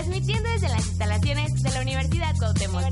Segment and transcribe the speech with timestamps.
[0.00, 2.82] transmitiendo desde las instalaciones de la Universidad Cuauhtémoc.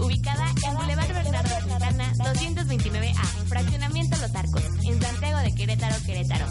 [0.00, 6.46] Ubicada en Boulevard Bernardo Santana 229A, Fraccionamiento Los Arcos, en Santiago de Querétaro, Querétaro.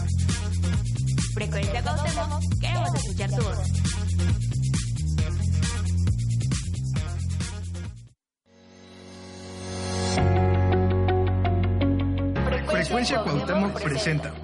[1.32, 3.58] Frecuencia Cuauhtémoc, queremos escuchar tu voz.
[12.70, 14.43] Frecuencia Cuauhtémoc presenta.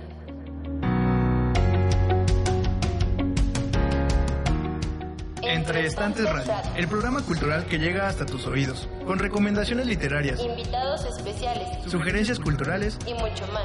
[5.91, 11.67] Estantes Radio, el programa cultural que llega hasta tus oídos, con recomendaciones literarias, invitados especiales
[11.91, 13.65] sugerencias culturales, y mucho más.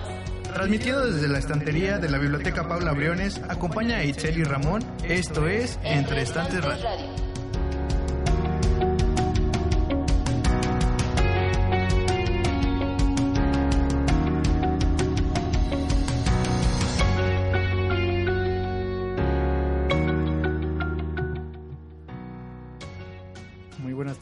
[0.52, 5.48] transmitido desde la estantería de la Biblioteca Paula Briones, acompaña a Itzel y Ramón, esto
[5.48, 7.15] es Entre Estantes Radio.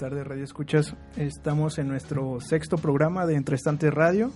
[0.09, 0.95] Tardes, Radio Escuchas.
[1.15, 4.33] Estamos en nuestro sexto programa de Entre Estantes Radio.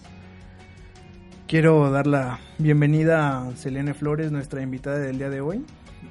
[1.45, 5.65] Quiero dar la bienvenida a Selene Flores, nuestra invitada del día de hoy,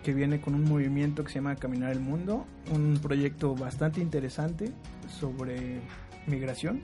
[0.04, 4.72] que viene con un movimiento que se llama Caminar el Mundo, un proyecto bastante interesante
[5.08, 5.80] sobre
[6.26, 6.82] migración.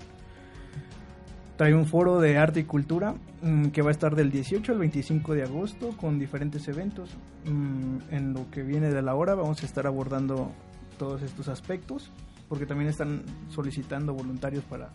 [1.58, 4.78] Trae un foro de arte y cultura mm, que va a estar del 18 al
[4.78, 7.10] 25 de agosto con diferentes eventos.
[7.44, 10.50] Mm, En lo que viene de la hora vamos a estar abordando
[10.96, 12.10] todos estos aspectos,
[12.52, 14.90] porque también están solicitando voluntarios para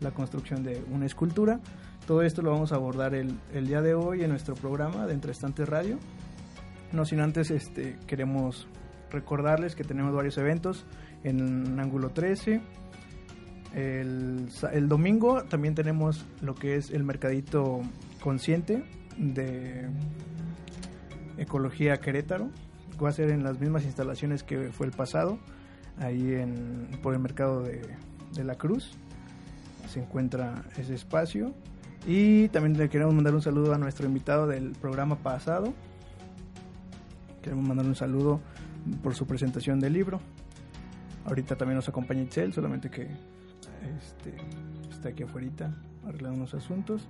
[0.00, 1.58] la construcción de una escultura.
[2.06, 5.14] Todo esto lo vamos a abordar el, el día de hoy en nuestro programa de
[5.14, 5.98] Entre Estantes Radio.
[6.92, 8.68] No sin antes este, queremos
[9.10, 10.84] recordarles que tenemos varios eventos
[11.24, 12.60] en Ángulo 13.
[13.74, 17.80] El, el domingo también tenemos lo que es el mercadito
[18.20, 18.84] consciente
[19.16, 19.88] de
[21.38, 22.50] Ecología Querétaro.
[23.02, 25.38] Va a ser en las mismas instalaciones que fue el pasado,
[26.00, 27.82] ahí en, por el mercado de,
[28.34, 28.92] de la Cruz.
[29.88, 31.54] Se encuentra ese espacio.
[32.06, 35.74] Y también le queremos mandar un saludo a nuestro invitado del programa pasado.
[37.42, 38.40] Queremos mandar un saludo
[39.02, 40.20] por su presentación del libro.
[41.24, 44.34] Ahorita también nos acompaña Itzel, solamente que este,
[44.90, 45.48] está aquí afuera
[46.06, 47.08] arreglando unos asuntos.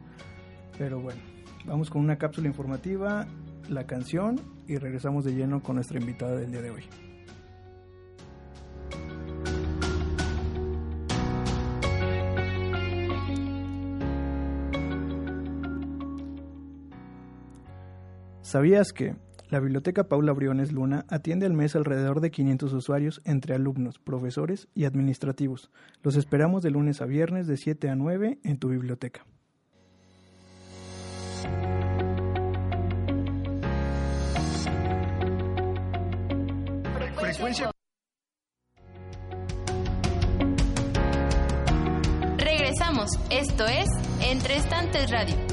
[0.76, 1.20] Pero bueno,
[1.66, 3.26] vamos con una cápsula informativa,
[3.68, 7.07] la canción y regresamos de lleno con nuestra invitada del día de hoy.
[18.48, 19.14] ¿Sabías que
[19.50, 24.68] la Biblioteca Paula Briones Luna atiende al mes alrededor de 500 usuarios entre alumnos, profesores
[24.74, 25.70] y administrativos?
[26.02, 29.26] Los esperamos de lunes a viernes de 7 a 9 en tu biblioteca.
[37.16, 37.70] Frecuencia
[42.38, 43.10] Regresamos.
[43.30, 43.86] Esto es
[44.22, 45.47] Entre Estantes Radio.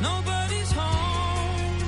[0.00, 1.78] Nobody's home.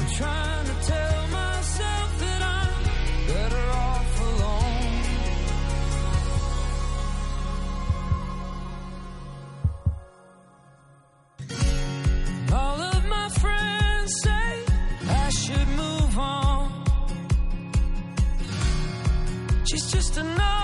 [0.00, 2.74] I'm trying to tell myself that I'm
[3.28, 5.02] better off alone.
[12.52, 14.64] All of my friends say
[15.08, 16.84] I should move on.
[19.68, 20.59] She's just another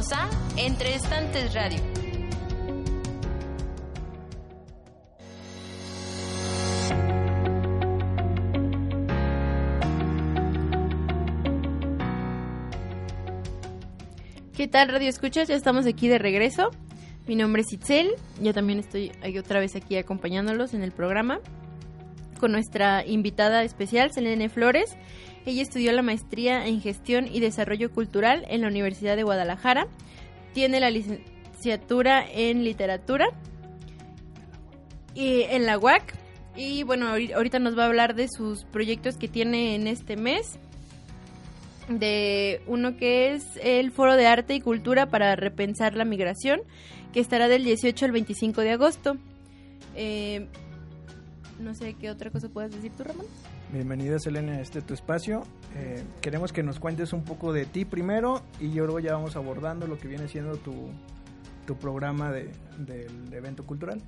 [0.00, 1.78] a Entre Estantes Radio.
[14.56, 15.48] ¿Qué tal Radio Escuchas?
[15.48, 16.70] Ya estamos aquí de regreso.
[17.26, 18.12] Mi nombre es Itzel.
[18.40, 21.40] Yo también estoy otra vez aquí acompañándolos en el programa
[22.40, 24.96] con nuestra invitada especial, Selene Flores.
[25.46, 29.86] Ella estudió la maestría en Gestión y Desarrollo Cultural en la Universidad de Guadalajara.
[30.52, 33.28] Tiene la licenciatura en Literatura
[35.14, 36.14] y en la UAC.
[36.56, 40.58] Y bueno, ahorita nos va a hablar de sus proyectos que tiene en este mes.
[41.88, 46.60] De uno que es el Foro de Arte y Cultura para Repensar la Migración,
[47.12, 49.16] que estará del 18 al 25 de agosto.
[49.96, 50.46] Eh,
[51.58, 53.26] no sé qué otra cosa puedes decir tú, Ramón.
[53.72, 55.44] Bienvenida, Selene, a este tu espacio.
[55.76, 59.86] Eh, queremos que nos cuentes un poco de ti primero y luego ya vamos abordando
[59.86, 60.90] lo que viene siendo tu,
[61.68, 64.02] tu programa de, del evento cultural.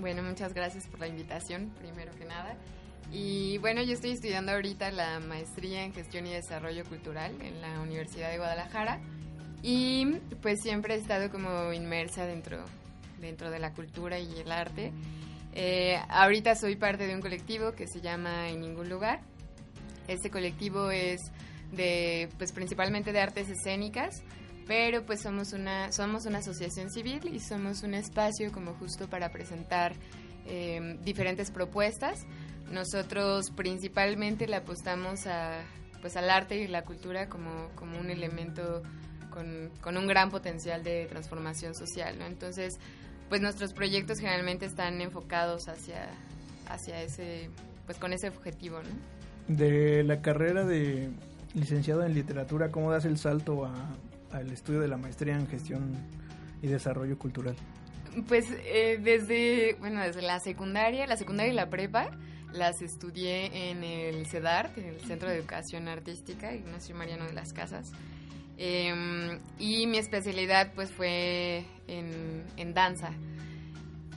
[0.00, 2.56] Bueno, muchas gracias por la invitación, primero que nada.
[3.12, 7.80] Y bueno, yo estoy estudiando ahorita la maestría en gestión y desarrollo cultural en la
[7.80, 9.00] Universidad de Guadalajara
[9.62, 12.64] y pues siempre he estado como inmersa dentro,
[13.20, 14.92] dentro de la cultura y el arte.
[15.56, 19.20] Eh, ahorita soy parte de un colectivo que se llama En Ningún Lugar.
[20.08, 21.20] Este colectivo es
[21.72, 24.22] de, pues principalmente de artes escénicas,
[24.66, 29.30] pero pues somos una, somos una asociación civil y somos un espacio como justo para
[29.30, 29.94] presentar
[30.46, 32.26] eh, diferentes propuestas.
[32.72, 35.62] Nosotros principalmente le apostamos a,
[36.00, 38.82] pues al arte y la cultura como, como un elemento
[39.30, 42.26] con, con un gran potencial de transformación social, ¿no?
[42.26, 42.74] Entonces,
[43.34, 46.06] pues nuestros proyectos generalmente están enfocados hacia,
[46.68, 47.50] hacia ese,
[47.84, 49.52] pues con ese objetivo, ¿no?
[49.52, 51.10] De la carrera de
[51.52, 53.68] licenciado en literatura, ¿cómo das el salto
[54.30, 55.96] al estudio de la maestría en gestión
[56.62, 57.56] y desarrollo cultural?
[58.28, 62.12] Pues eh, desde, bueno, desde la secundaria, la secundaria y la prepa,
[62.52, 67.52] las estudié en el CEDART, en el Centro de Educación Artística, Ignacio Mariano de las
[67.52, 67.90] Casas.
[68.56, 73.12] Em, y mi especialidad pues fue en, danza.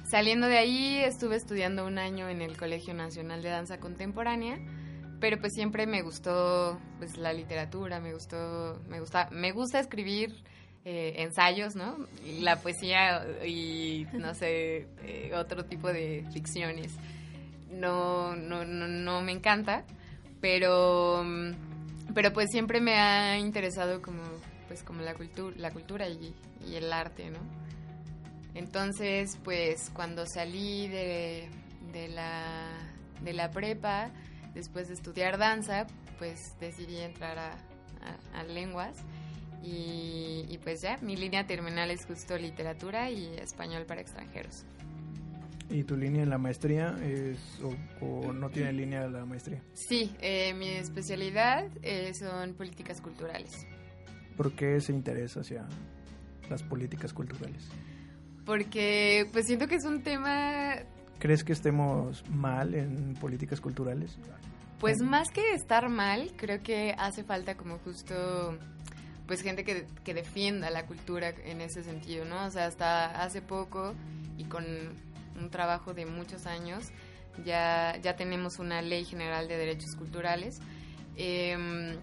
[0.10, 4.58] Saliendo de ahí estuve estudiando un año en el Colegio Nacional de Danza Contemporánea,
[5.20, 10.34] pero pues siempre me gustó pues la literatura, me gustó, me gusta, me gusta escribir
[10.86, 11.98] eh, ensayos, ¿no?
[12.40, 16.94] La poesía y no sé, eh, otro tipo de ficciones.
[17.72, 19.84] No, no, no, no me encanta,
[20.40, 21.24] pero
[22.14, 24.24] pero pues siempre me ha interesado como
[24.78, 26.36] pues como la cultura la cultura y,
[26.72, 27.40] el arte no
[28.54, 31.50] entonces pues cuando salí de,
[31.92, 32.70] de la
[33.24, 34.12] de la prepa
[34.54, 35.88] después de estudiar danza
[36.20, 37.58] pues decidí entrar a,
[38.34, 38.98] a, lenguas
[39.64, 44.66] y, y pues ya mi línea terminal es justo literatura y español para extranjeros
[45.70, 47.38] ¿Y tu línea en la maestría es
[48.02, 49.62] o, no tiene línea la maestría?
[49.74, 53.68] Sí, eh, mi especialidad eh, son políticas culturales.
[54.38, 55.66] ¿Por qué se interesa hacia
[56.50, 57.68] las políticas culturales?
[58.46, 60.76] Porque pues siento que es un tema...
[61.20, 64.18] ¿Crees que estemos mal en políticas culturales?
[64.80, 68.58] Pues más que estar mal, creo que hace falta como justo
[69.26, 72.46] pues gente que, que defienda la cultura en ese sentido, ¿no?
[72.46, 73.94] O sea, hasta hace poco
[74.38, 74.64] y con
[75.38, 76.86] un trabajo de muchos años,
[77.44, 80.60] ya, ya tenemos una ley general de derechos culturales.
[81.18, 81.98] Em,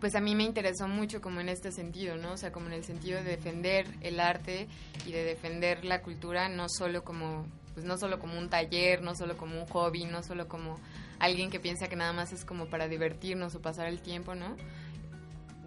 [0.00, 2.32] pues a mí me interesó mucho como en este sentido, ¿no?
[2.32, 4.66] O sea, como en el sentido de defender el arte
[5.06, 9.14] y de defender la cultura no solo como pues no solo como un taller, no
[9.14, 10.76] solo como un hobby, no solo como
[11.20, 14.56] alguien que piensa que nada más es como para divertirnos o pasar el tiempo, ¿no?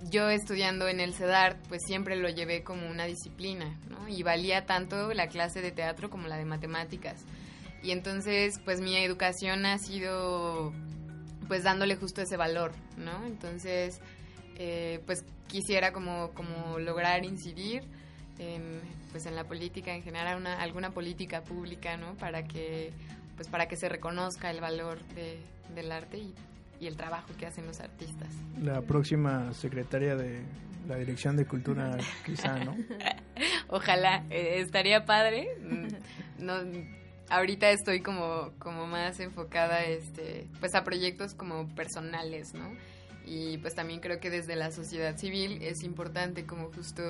[0.10, 4.08] yo estudiando en el CEDART, pues siempre lo llevé como una disciplina, ¿no?
[4.08, 7.24] Y valía tanto la clase de teatro como la de matemáticas.
[7.82, 10.74] Y entonces, pues mi educación ha sido,
[11.48, 13.26] pues dándole justo ese valor, ¿no?
[13.26, 14.00] Entonces,
[14.58, 17.84] eh, pues quisiera como, como lograr incidir
[18.40, 18.82] en,
[19.12, 22.16] pues en la política, en generar una, alguna política pública, ¿no?
[22.16, 22.92] Para que,
[23.36, 25.40] pues para que se reconozca el valor de,
[25.76, 26.34] del arte y
[26.84, 28.28] y el trabajo que hacen los artistas.
[28.62, 30.42] La próxima secretaria de
[30.88, 32.76] la Dirección de Cultura, quizá, ¿no?
[33.70, 35.48] Ojalá, eh, estaría padre.
[35.62, 36.56] Mm, no,
[37.30, 42.70] ahorita estoy como, como más enfocada este, pues a proyectos como personales, ¿no?
[43.26, 47.02] Y pues también creo que desde la sociedad civil es importante como justo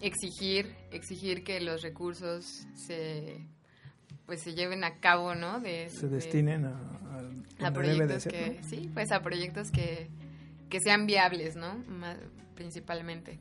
[0.00, 3.46] exigir, exigir que los recursos se
[4.26, 5.60] pues se lleven a cabo, ¿no?
[5.60, 6.80] De, se destinen a,
[7.60, 10.08] a, proyectos que, sí, pues a proyectos que,
[10.70, 11.76] que sean viables, ¿no?
[11.88, 12.16] Más-
[12.54, 13.38] principalmente.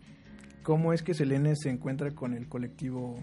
[0.64, 3.18] ¿Cómo es que Selene se encuentra con el colectivo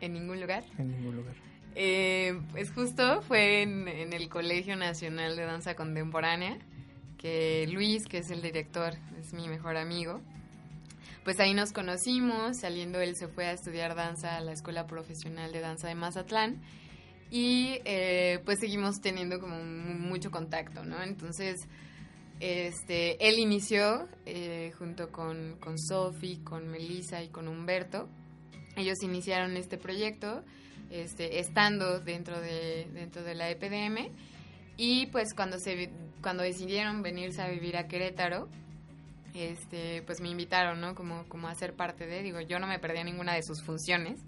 [0.00, 0.64] En ningún lugar.
[0.78, 1.34] en ningún lugar?
[1.74, 6.58] Eh, pues justo fue en, en el Colegio Nacional de Danza Contemporánea
[7.18, 10.20] que Luis, que es el director, es mi mejor amigo.
[11.24, 15.52] Pues ahí nos conocimos, saliendo él se fue a estudiar danza a la Escuela Profesional
[15.52, 16.62] de Danza de Mazatlán
[17.30, 21.02] y eh, pues seguimos teniendo como mu- mucho contacto, ¿no?
[21.02, 21.56] Entonces,
[22.40, 28.08] este, él inició eh, junto con, con Sofi, con Melissa y con Humberto.
[28.76, 30.44] Ellos iniciaron este proyecto
[30.90, 34.08] este, estando dentro de, dentro de la EPDM
[34.78, 35.90] y pues cuando, se,
[36.22, 38.48] cuando decidieron venirse a vivir a Querétaro,
[39.34, 40.94] este, pues me invitaron, ¿no?
[40.94, 44.20] Como, como a ser parte de, digo, yo no me perdía ninguna de sus funciones,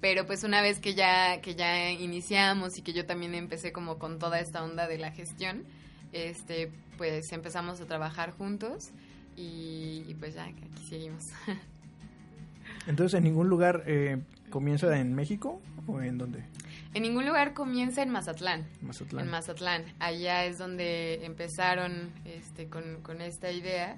[0.00, 3.98] pero pues una vez que ya, que ya iniciamos y que yo también empecé como
[3.98, 5.64] con toda esta onda de la gestión,
[6.12, 8.90] este, pues empezamos a trabajar juntos
[9.36, 11.30] y, y pues ya aquí seguimos.
[12.86, 16.44] Entonces, ¿en ningún lugar eh, comienza en México o en dónde?
[16.92, 18.66] En ningún lugar comienza en Mazatlán.
[18.82, 19.24] Mazatlán.
[19.24, 19.84] En Mazatlán.
[20.00, 23.96] Allá es donde empezaron este, con, con esta idea.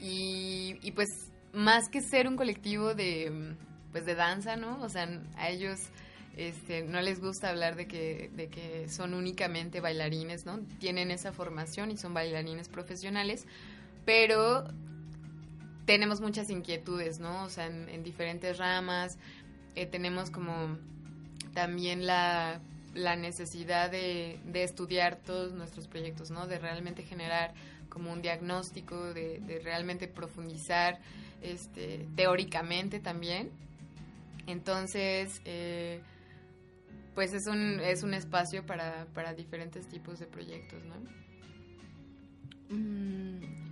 [0.00, 1.08] Y, y, pues
[1.52, 3.54] más que ser un colectivo de,
[3.92, 4.82] pues de danza, ¿no?
[4.82, 5.78] O sea, a ellos
[6.36, 10.60] este, no les gusta hablar de que, de que son únicamente bailarines, ¿no?
[10.80, 13.46] Tienen esa formación y son bailarines profesionales,
[14.06, 14.64] pero
[15.84, 17.44] tenemos muchas inquietudes, ¿no?
[17.44, 19.18] O sea, en, en diferentes ramas.
[19.74, 20.78] Eh, tenemos como
[21.54, 22.60] también la,
[22.94, 26.46] la necesidad de, de, estudiar todos nuestros proyectos, ¿no?
[26.46, 27.54] De realmente generar
[27.88, 30.98] como un diagnóstico, de, realmente profundizar
[31.42, 33.50] este, teóricamente también.
[34.46, 36.00] Entonces, eh,
[37.14, 40.94] pues es un, es un espacio para, para diferentes tipos de proyectos, ¿no?
[42.74, 43.62] Mm,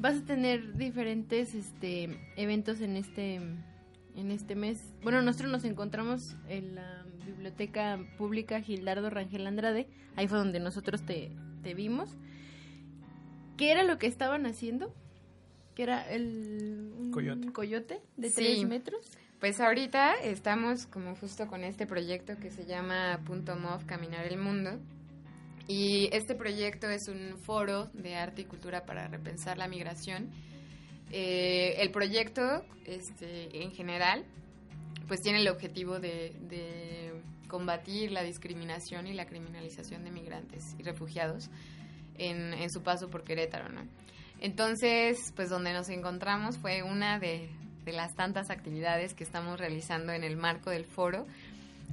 [0.00, 4.94] Vas a tener diferentes este, eventos en este, en este mes.
[5.02, 6.99] Bueno, nosotros nos encontramos en la
[7.30, 9.86] Biblioteca Pública Gildardo Rangel Andrade.
[10.16, 11.30] Ahí fue donde nosotros te,
[11.62, 12.16] te vimos.
[13.56, 14.94] ¿Qué era lo que estaban haciendo?
[15.74, 17.52] ¿Qué era el un Coyote.
[17.52, 18.34] coyote de Sí.
[18.36, 19.06] tres metros?
[19.38, 24.38] Pues ahorita estamos como justo con este proyecto que se llama Punto Mov Caminar el
[24.38, 24.78] Mundo.
[25.66, 30.30] Y este proyecto es un foro de arte y cultura para repensar la migración.
[31.12, 34.24] Eh, el proyecto, este, en general,
[35.08, 37.09] pues tiene el objetivo de, de
[37.50, 41.50] combatir la discriminación y la criminalización de migrantes y refugiados
[42.16, 43.82] en, su paso por Querétaro, ¿no?
[44.40, 47.50] Entonces, pues donde nos encontramos fue una de,
[47.86, 51.26] las tantas actividades que estamos realizando en el marco del foro.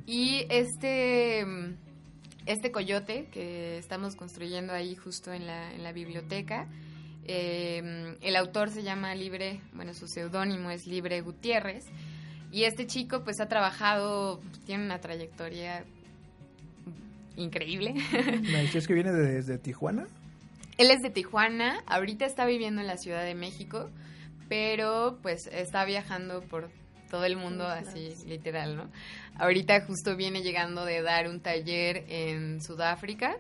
[0.05, 1.43] Y este,
[2.45, 6.67] este coyote que estamos construyendo ahí justo en la, en la biblioteca,
[7.25, 11.85] eh, el autor se llama Libre, bueno, su seudónimo es Libre Gutiérrez.
[12.51, 15.83] Y este chico pues ha trabajado, tiene una trayectoria
[17.35, 17.93] increíble.
[18.41, 20.07] ¿Me decías que viene de- desde Tijuana?
[20.77, 23.89] Él es de Tijuana, ahorita está viviendo en la Ciudad de México,
[24.47, 26.69] pero pues está viajando por
[27.09, 28.89] todo el mundo así, literal, ¿no?
[29.39, 33.37] Ahorita justo viene llegando de dar un taller en Sudáfrica.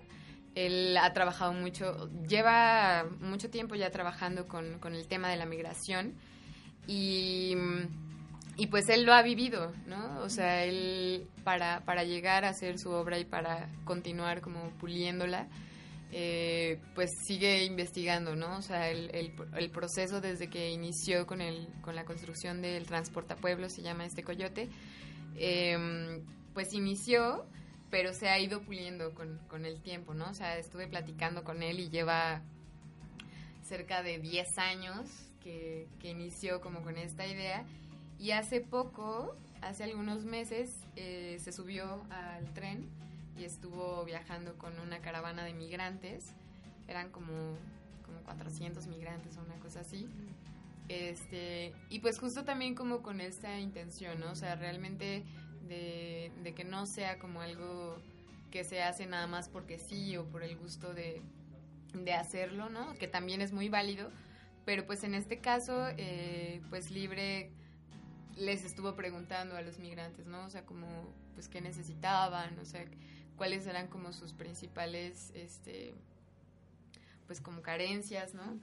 [0.55, 5.45] Él ha trabajado mucho, lleva mucho tiempo ya trabajando con, con el tema de la
[5.45, 6.13] migración
[6.87, 7.55] y,
[8.57, 10.19] y pues él lo ha vivido, ¿no?
[10.21, 15.47] O sea, él para, para llegar a hacer su obra y para continuar como puliéndola,
[16.11, 18.57] eh, pues sigue investigando, ¿no?
[18.57, 23.69] O sea, el, el, proceso desde que inició con, el, con la construcción del transportapueblo,
[23.69, 24.69] se llama este coyote,
[25.35, 26.23] eh,
[26.55, 27.45] pues inició,
[27.91, 30.31] pero se ha ido puliendo con, con el tiempo, ¿no?
[30.31, 32.41] O sea, estuve platicando con él y lleva
[33.61, 35.05] cerca de 10 años
[35.43, 37.63] que, que inició como con esta idea
[38.19, 42.89] y hace poco, hace algunos meses, eh, se subió al tren
[43.37, 46.33] y estuvo viajando con una caravana de migrantes.
[46.87, 47.57] Eran como,
[48.05, 50.07] como 400 migrantes o una cosa así.
[50.89, 54.31] Este, y pues justo también como con esta intención, ¿no?
[54.31, 55.23] O sea, realmente
[55.67, 57.97] de, de que no sea como algo
[58.51, 61.21] que se hace nada más porque sí o por el gusto de,
[61.93, 62.93] de hacerlo, ¿no?
[62.95, 64.09] Que también es muy válido,
[64.65, 67.51] pero pues en este caso, eh, pues Libre
[68.37, 70.45] les estuvo preguntando a los migrantes, ¿no?
[70.45, 70.87] O sea, como,
[71.33, 72.85] pues, qué necesitaban, o sea,
[73.35, 75.93] cuáles eran como sus principales, este,
[77.25, 78.59] pues, como carencias, ¿no?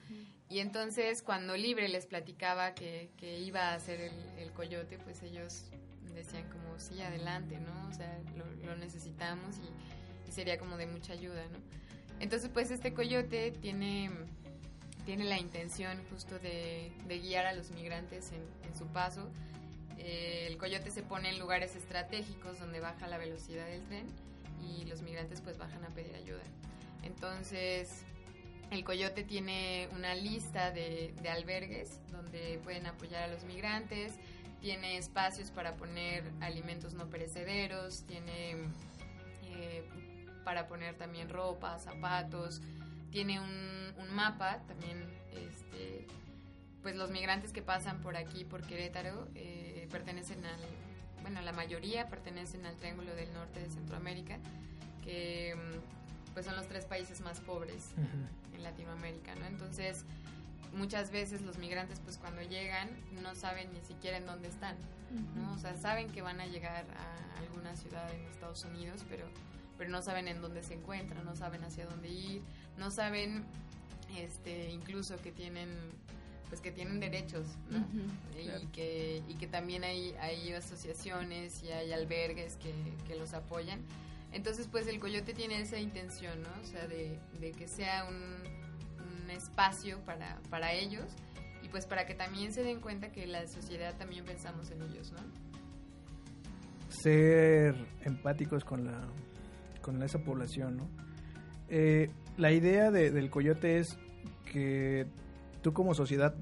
[0.49, 5.23] Y entonces, cuando Libre les platicaba que, que iba a hacer el, el coyote, pues
[5.23, 5.65] ellos
[6.15, 7.89] decían como, sí, adelante, ¿no?
[7.89, 11.59] O sea, lo, lo necesitamos y, y sería como de mucha ayuda, ¿no?
[12.21, 14.11] Entonces, pues, este coyote tiene
[15.05, 19.31] tiene la intención justo de, de guiar a los migrantes en, en su paso.
[19.99, 24.07] Eh, el coyote se pone en lugares estratégicos donde baja la velocidad del tren
[24.61, 26.43] y los migrantes pues bajan a pedir ayuda.
[27.03, 28.05] Entonces,
[28.71, 34.15] el coyote tiene una lista de, albergues donde pueden apoyar a los migrantes,
[34.61, 38.57] tiene espacios para poner alimentos no perecederos, tiene
[39.43, 39.85] eh,
[40.45, 42.63] para poner también ropa, zapatos,
[43.11, 46.07] tiene un, un mapa también, este,
[46.85, 50.61] pues los migrantes que pasan por aquí, por Querétaro, eh, pertenecen al,
[51.23, 54.39] bueno, la mayoría pertenecen al Triángulo del Norte de Centroamérica,
[55.03, 57.93] que mm, pues son los tres países más pobres
[58.55, 59.47] en Latinoamérica, ¿no?
[59.47, 60.05] Entonces,
[60.75, 62.91] muchas veces los migrantes pues cuando llegan
[63.23, 64.77] no saben ni siquiera en dónde están,
[65.37, 65.55] ¿no?
[65.55, 69.25] O sea, saben que van a llegar a alguna ciudad en Estados Unidos, pero
[69.79, 72.43] pero no saben en dónde se encuentran, no saben hacia dónde ir,
[72.77, 73.43] no saben
[74.17, 75.69] este incluso que tienen
[76.49, 77.79] pues que tienen derechos, ¿no?
[78.39, 78.65] y, Claro.
[78.73, 82.73] que, y que también hay, hay asociaciones y hay albergues que,
[83.07, 83.81] que los apoyan.
[84.33, 86.49] Entonces, pues el Coyote tiene esa intención, ¿no?
[86.61, 91.07] O sea, de, de que sea un, un espacio para, para ellos
[91.63, 95.13] y pues para que también se den cuenta que la sociedad también pensamos en ellos,
[95.13, 95.19] ¿no?
[96.89, 99.01] ser empáticos con la
[99.83, 100.89] con esa población, ¿no?
[101.69, 103.99] Eh, la idea de- del coyote es
[104.51, 105.07] que
[105.65, 106.35] tú como sociedad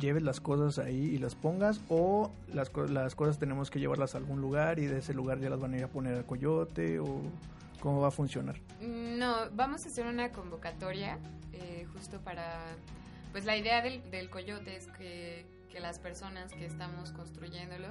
[0.00, 4.18] lleves las cosas ahí y las pongas o las, las cosas tenemos que llevarlas a
[4.18, 6.98] algún lugar y de ese lugar ya las van a ir a poner al coyote
[6.98, 7.20] o
[7.80, 8.56] cómo va a funcionar.
[8.80, 11.18] No, vamos a hacer una convocatoria
[11.52, 12.64] eh, justo para...
[13.32, 17.88] Pues la idea del, del coyote es que, que las personas que estamos construyéndolo,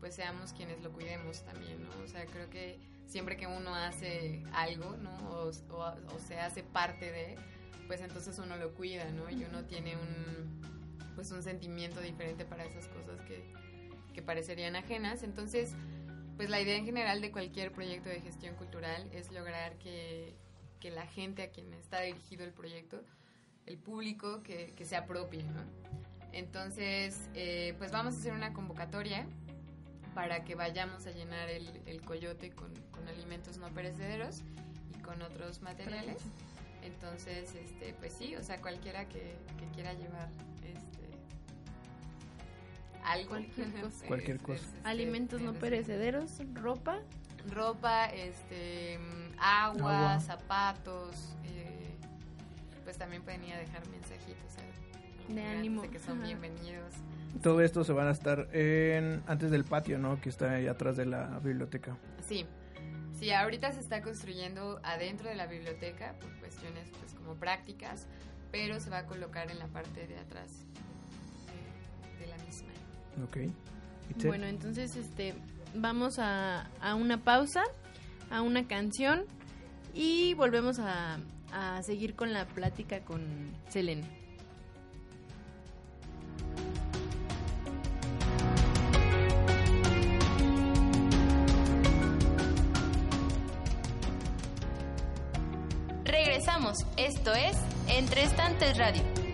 [0.00, 2.04] pues seamos quienes lo cuidemos también, ¿no?
[2.04, 5.10] O sea, creo que siempre que uno hace algo, ¿no?
[5.30, 7.36] O, o- o se hace parte de,
[7.88, 9.28] pues entonces uno lo cuida, ¿no?
[9.28, 10.60] Y uno tiene un,
[11.16, 13.42] pues un sentimiento diferente para esas cosas que,
[14.14, 15.24] que parecerían ajenas.
[15.24, 15.72] Entonces,
[16.36, 20.36] pues la idea en general de cualquier proyecto de gestión cultural es lograr que,
[20.78, 23.02] que la gente a quien está dirigido el proyecto,
[23.66, 25.62] el público, que, que se apropie, ¿no?
[26.32, 29.26] Entonces, eh, pues vamos a hacer una convocatoria
[30.14, 34.42] para que vayamos a llenar el, el coyote con, con alimentos no perecederos
[34.94, 36.22] y con otros materiales.
[36.88, 40.28] Entonces, este, pues sí, o sea, cualquiera que, que quiera llevar
[40.62, 41.08] este
[43.04, 43.28] algo.
[43.30, 44.06] Cualquier cosa.
[44.06, 44.64] Cualquier cosa.
[44.64, 46.98] este, Alimentos no perecederos, ropa.
[47.50, 48.98] ropa, este,
[49.38, 50.20] agua, Agua.
[50.20, 51.94] zapatos, eh,
[52.84, 55.82] pues también pueden ir a dejar mensajitos a- De ánimo.
[55.82, 56.26] de que son Ajá.
[56.26, 56.94] bienvenidos.
[57.42, 60.18] Todo esto se van a estar en antes del patio, ¿no?
[60.20, 61.96] Que está ahí atrás de la biblioteca.
[62.26, 62.46] Sí,
[63.18, 68.06] sí, ahorita se está construyendo adentro de la biblioteca por cuestiones pues como prácticas,
[68.50, 70.48] pero se va a colocar en la parte de atrás
[71.46, 72.68] de, de la misma.
[73.24, 73.38] Ok.
[74.24, 75.34] Bueno, entonces este
[75.74, 77.62] vamos a, a una pausa,
[78.30, 79.24] a una canción
[79.94, 81.18] y volvemos a,
[81.52, 84.06] a seguir con la plática con Selene.
[96.96, 97.56] Esto es
[97.88, 99.27] Entre Estantes Radio.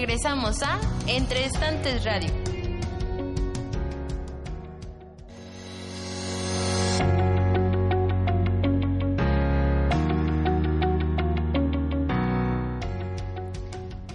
[0.00, 2.30] Regresamos a Entre Estantes Radio.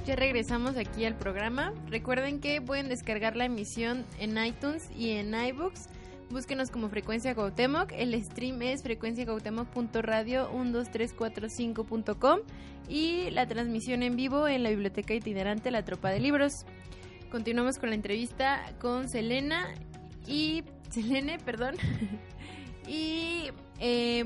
[0.08, 1.71] Ya regresamos aquí al programa.
[1.91, 5.88] Recuerden que pueden descargar la emisión en iTunes y en iBooks.
[6.30, 7.92] Búsquenos como Frecuencia Cuauhtémoc.
[7.92, 12.40] El stream es frecuenciacuauhtémoc.radio 12345.com
[12.90, 16.66] y la transmisión en vivo en la biblioteca itinerante La Tropa de Libros.
[17.30, 19.74] Continuamos con la entrevista con Selena
[20.26, 21.76] y Selene, perdón.
[22.88, 24.26] y eh,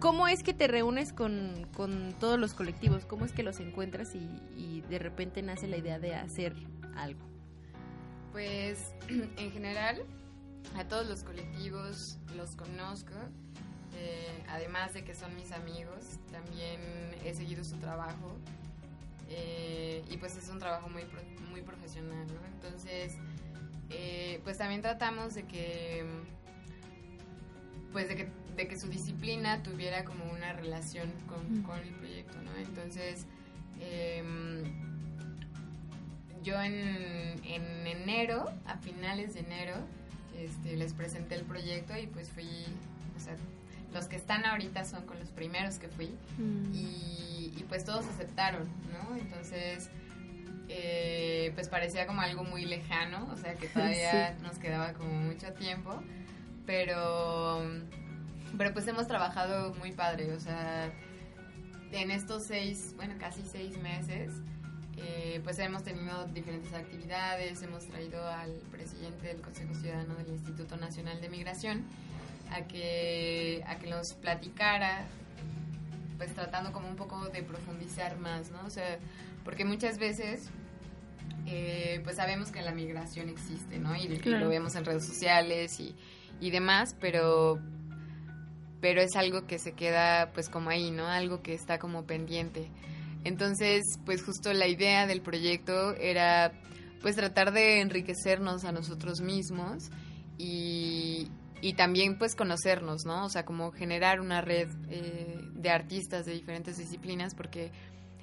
[0.00, 3.06] ¿Cómo es que te reúnes con, con todos los colectivos?
[3.06, 6.54] ¿Cómo es que los encuentras y de repente nace la idea de hacer
[6.96, 7.24] algo?
[8.32, 10.04] Pues en general
[10.76, 13.14] a todos los colectivos los conozco,
[13.96, 16.80] eh, además de que son mis amigos, también
[17.24, 18.36] he seguido su trabajo
[19.28, 21.04] eh, y pues es un trabajo muy,
[21.50, 22.44] muy profesional, ¿no?
[22.46, 23.16] Entonces,
[23.90, 26.04] eh, pues también tratamos de que
[27.92, 32.36] pues de que, de que su disciplina tuviera como una relación con, con el proyecto,
[32.42, 32.52] ¿no?
[32.56, 33.26] Entonces,
[33.80, 34.64] em,
[36.42, 36.74] yo en,
[37.44, 39.76] en enero, a finales de enero,
[40.38, 42.48] este, les presenté el proyecto y pues fui,
[43.16, 43.36] o sea,
[43.92, 46.10] los que están ahorita son con los primeros que fui.
[46.72, 49.16] Y, y, pues todos aceptaron, ¿no?
[49.16, 49.88] Entonces,
[50.68, 55.52] eh, pues parecía como algo muy lejano, o sea que todavía nos quedaba como mucho
[55.52, 56.02] tiempo,
[56.66, 57.62] pero,
[58.58, 60.90] pero pues hemos trabajado muy padre, o sea,
[61.92, 64.32] en estos seis, bueno, casi seis meses,
[64.96, 70.76] eh, pues hemos tenido diferentes actividades, hemos traído al presidente del Consejo Ciudadano del Instituto
[70.76, 71.84] Nacional de Migración
[72.50, 75.06] a que, a que nos platicara,
[76.16, 78.64] pues tratando como un poco de profundizar más, ¿no?
[78.66, 78.98] O sea,
[79.44, 80.48] porque muchas veces,
[81.46, 83.96] eh, pues sabemos que la migración existe, ¿no?
[83.96, 85.94] Y, y lo vemos en redes sociales y,
[86.40, 87.60] y demás, pero
[88.84, 91.06] pero es algo que se queda pues como ahí, ¿no?
[91.06, 92.68] Algo que está como pendiente.
[93.24, 96.52] Entonces, pues justo la idea del proyecto era
[97.00, 99.90] pues tratar de enriquecernos a nosotros mismos
[100.38, 103.24] y, y también pues conocernos, ¿no?
[103.24, 107.72] O sea, como generar una red eh, de artistas de diferentes disciplinas porque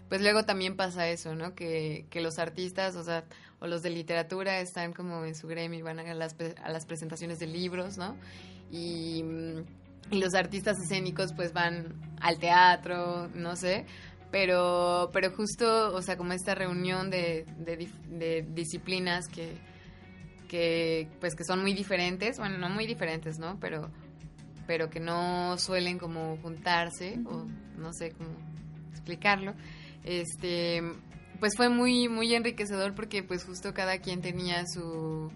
[0.09, 1.55] pues luego también pasa eso, ¿no?
[1.55, 3.23] Que, que los artistas, o sea,
[3.59, 6.85] o los de literatura están como en su gremio y van a las, a las
[6.85, 8.17] presentaciones de libros, ¿no?
[8.71, 9.59] Y, mm,
[10.11, 13.85] y los artistas escénicos pues van al teatro, no sé,
[14.31, 19.57] pero, pero justo, o sea, como esta reunión de, de, disciplinas que,
[20.47, 23.59] que, pues que son muy diferentes, bueno, no muy diferentes, ¿no?
[23.59, 23.91] Pero,
[24.67, 27.45] pero que no suelen como juntarse, o
[27.77, 28.29] no sé cómo
[28.91, 29.53] explicarlo,
[30.05, 30.81] este,
[31.41, 35.29] pues fue muy, muy enriquecedor porque pues justo cada quien tenía su,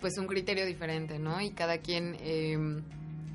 [0.00, 1.40] pues un criterio diferente, ¿no?
[1.40, 2.58] Y cada quien, eh,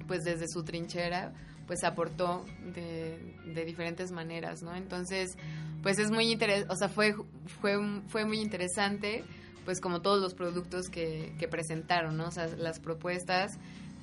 [0.07, 1.31] pues desde su trinchera,
[1.67, 4.75] pues aportó de, diferentes maneras, ¿no?
[4.75, 5.37] Entonces,
[5.81, 7.15] pues es muy interesante, o sea, fue,
[7.61, 9.23] fue, fue muy interesante,
[9.65, 12.27] pues como todos los productos que, que presentaron, ¿no?
[12.27, 13.57] O sea, las propuestas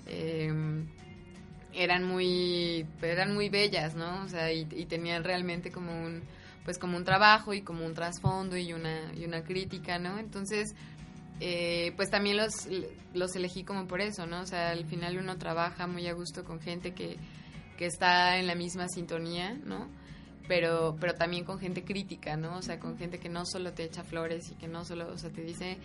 [0.06, 0.52] eh,
[1.72, 4.24] eran muy, eran muy bellas, ¿no?
[4.24, 6.22] O sea, y, y tenían realmente como un,
[6.64, 10.18] pues como un trabajo y como un trasfondo y una, y una crítica, ¿no?
[10.18, 10.74] Entonces,
[11.40, 12.68] eh, pues también los,
[13.14, 14.42] los elegí como por eso, ¿no?
[14.42, 17.16] O sea, al final uno trabaja muy a gusto con gente que,
[17.80, 19.88] que está en la misma sintonía, ¿no?
[20.46, 22.58] Pero, pero también con gente crítica, ¿no?
[22.58, 25.16] O sea, con gente que no solo te echa flores y que no solo, o
[25.16, 25.78] sea, te dice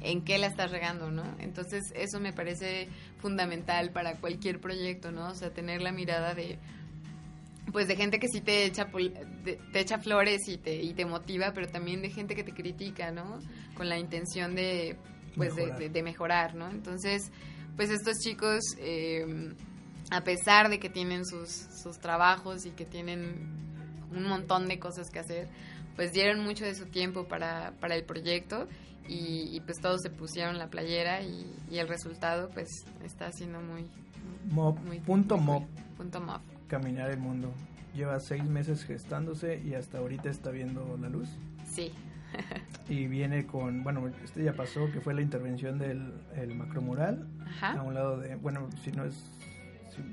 [0.00, 1.24] en qué la estás regando, ¿no?
[1.40, 2.86] Entonces, eso me parece
[3.18, 5.28] fundamental para cualquier proyecto, ¿no?
[5.30, 6.56] O sea, tener la mirada de,
[7.72, 8.86] pues de gente que sí te echa
[9.72, 13.10] te echa flores y te y te motiva pero también de gente que te critica
[13.10, 13.40] no
[13.74, 14.96] con la intención de
[15.36, 15.78] pues de- Mejorar.
[15.78, 17.30] De, de mejorar no entonces
[17.76, 19.54] pues estos chicos eh,
[20.10, 23.48] a pesar de que tienen sus sus trabajos y que tienen
[24.12, 25.48] un montón de cosas que hacer
[25.96, 28.68] pues dieron mucho de su tiempo para para el proyecto
[29.08, 32.68] y, y, pues todos se pusieron la playera y, y el resultado pues
[33.02, 33.86] está siendo muy
[34.50, 35.96] Mob, muy punto muy mob, cool.
[35.96, 37.52] punto mob caminar el mundo.
[37.94, 41.28] Lleva seis meses gestándose y hasta ahorita está viendo la luz.
[41.66, 41.92] sí
[42.88, 47.26] Y viene con, bueno, este ya pasó, que fue la intervención del el macromural.
[47.46, 49.14] ajá A un lado de, bueno, si no es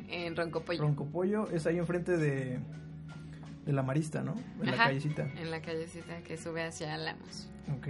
[0.10, 0.82] en Roncopollo.
[0.82, 2.60] Roncopollo, es ahí enfrente de,
[3.66, 4.36] de la Marista, ¿no?
[4.62, 5.24] En la callecita.
[5.38, 7.50] En la callecita que sube hacia Alamos.
[7.78, 7.88] Ok.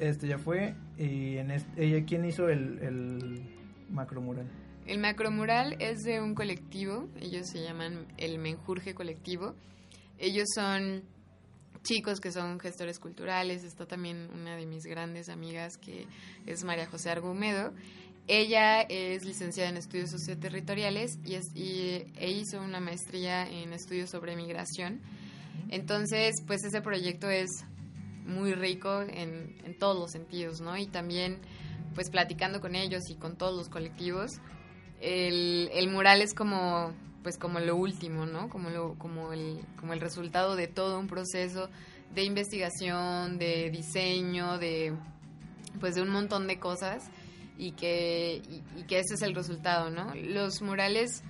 [0.00, 0.74] Este ya fue.
[0.98, 3.42] Y en este, ella, ¿quién hizo el, el
[3.90, 4.46] macromural?
[4.86, 9.54] El macromural es de un colectivo, ellos se llaman el Menjurje Colectivo.
[10.18, 11.02] Ellos son
[11.82, 16.06] chicos que son gestores culturales, está también una de mis grandes amigas que
[16.46, 17.72] es María José Argumedo.
[18.28, 24.10] Ella es licenciada en estudios socioterritoriales y, es, y e hizo una maestría en estudios
[24.10, 25.00] sobre migración.
[25.68, 27.50] Entonces, pues ese proyecto es
[28.26, 30.76] muy rico en, en todos los sentidos, ¿no?
[30.76, 31.38] Y también,
[31.94, 34.32] pues platicando con ellos y con todos los colectivos,
[35.00, 38.48] el, el mural es como pues como lo último, ¿no?
[38.48, 41.68] Como lo, como el, como el resultado de todo un proceso
[42.14, 44.94] de investigación, de diseño, de
[45.80, 47.10] pues de un montón de cosas
[47.58, 50.14] y que, y, y que ese es el resultado, ¿no?
[50.14, 51.22] Los murales,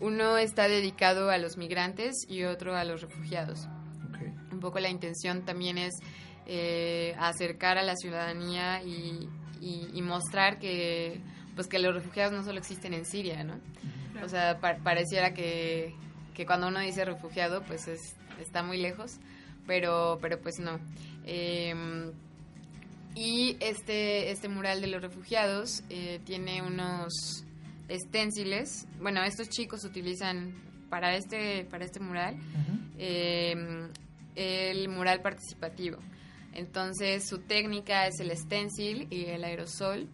[0.00, 3.66] uno está dedicado a los migrantes y otro a los refugiados.
[4.08, 4.52] Ok.
[4.52, 5.94] Un poco la intención también es
[6.46, 9.28] eh, acercar a la ciudadanía y,
[9.60, 11.20] y- y mostrar que
[11.54, 13.60] pues que los refugiados no solo existen en Siria, ¿no?
[14.24, 15.94] O sea, pa- pareciera que,
[16.34, 19.12] que cuando uno dice refugiado, pues es, está muy lejos,
[19.66, 20.78] pero, pero pues no.
[21.24, 21.74] Eh,
[23.14, 27.44] y este, este mural de los refugiados eh, tiene unos
[27.88, 28.86] esténciles.
[29.00, 30.54] Bueno, estos chicos utilizan
[30.88, 32.36] para este, para este mural
[32.98, 33.54] eh,
[34.36, 35.98] el mural participativo.
[36.52, 40.08] Entonces su técnica es el stencil y el aerosol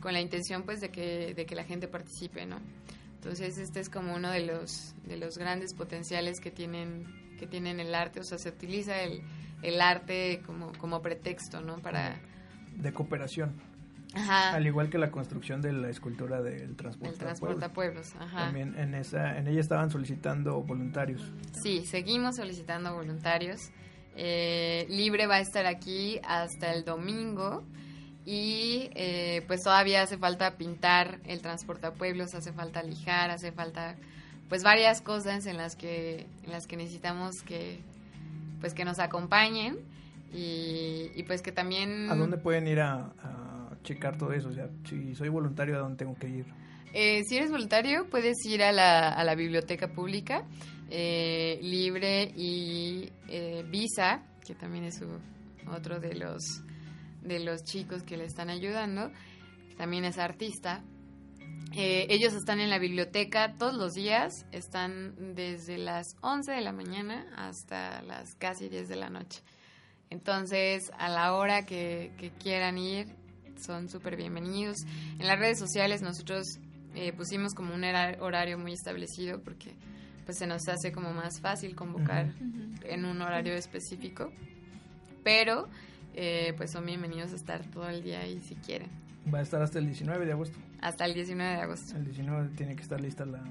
[0.00, 2.60] con la intención pues de que, de que la gente participe, ¿no?
[3.14, 7.78] Entonces este es como uno de los, de los grandes potenciales que tienen, que tienen
[7.80, 9.20] el arte, o sea, se utiliza el,
[9.62, 11.78] el arte como, como pretexto, ¿no?
[11.78, 12.18] Para...
[12.80, 13.52] De cooperación.
[14.12, 17.16] Ajá, Al igual que la construcción de la escultura del transporte.
[17.16, 18.46] transporte a pueblos, ajá.
[18.46, 21.22] También en esa, en ella estaban solicitando voluntarios.
[21.62, 23.60] Sí, seguimos solicitando voluntarios.
[24.16, 27.62] Eh, Libre va a estar aquí hasta el domingo
[28.26, 33.52] Y eh, pues todavía hace falta pintar el transporte a pueblos, hace falta lijar, hace
[33.52, 33.94] falta
[34.48, 37.80] pues varias cosas en las que, en las que necesitamos que
[38.60, 39.78] pues que nos acompañen
[40.32, 42.10] y, y pues que también...
[42.10, 44.48] ¿A dónde pueden ir a, a checar todo eso?
[44.48, 46.46] O sea, si soy voluntario, ¿a dónde tengo que ir?
[46.92, 50.44] Eh, si eres voluntario, puedes ir a la, a la biblioteca pública
[50.90, 55.00] eh, libre y eh, Visa, que también es
[55.72, 56.42] otro de los,
[57.22, 59.12] de los chicos que le están ayudando,
[59.76, 60.82] también es artista.
[61.76, 66.72] Eh, ellos están en la biblioteca todos los días, están desde las 11 de la
[66.72, 69.42] mañana hasta las casi 10 de la noche.
[70.10, 73.06] Entonces, a la hora que, que quieran ir,
[73.56, 74.76] son súper bienvenidos.
[75.18, 76.44] En las redes sociales nosotros
[76.94, 79.74] eh, pusimos como un hora- horario muy establecido porque
[80.24, 82.32] pues se nos hace como más fácil convocar
[82.84, 84.32] en un horario específico.
[85.22, 85.68] Pero
[86.14, 88.88] eh, pues son bienvenidos a estar todo el día ahí si quieren.
[89.32, 90.58] Va a estar hasta el 19 de agosto.
[90.80, 91.96] Hasta el 19 de agosto.
[91.96, 93.42] El 19 tiene que estar lista la,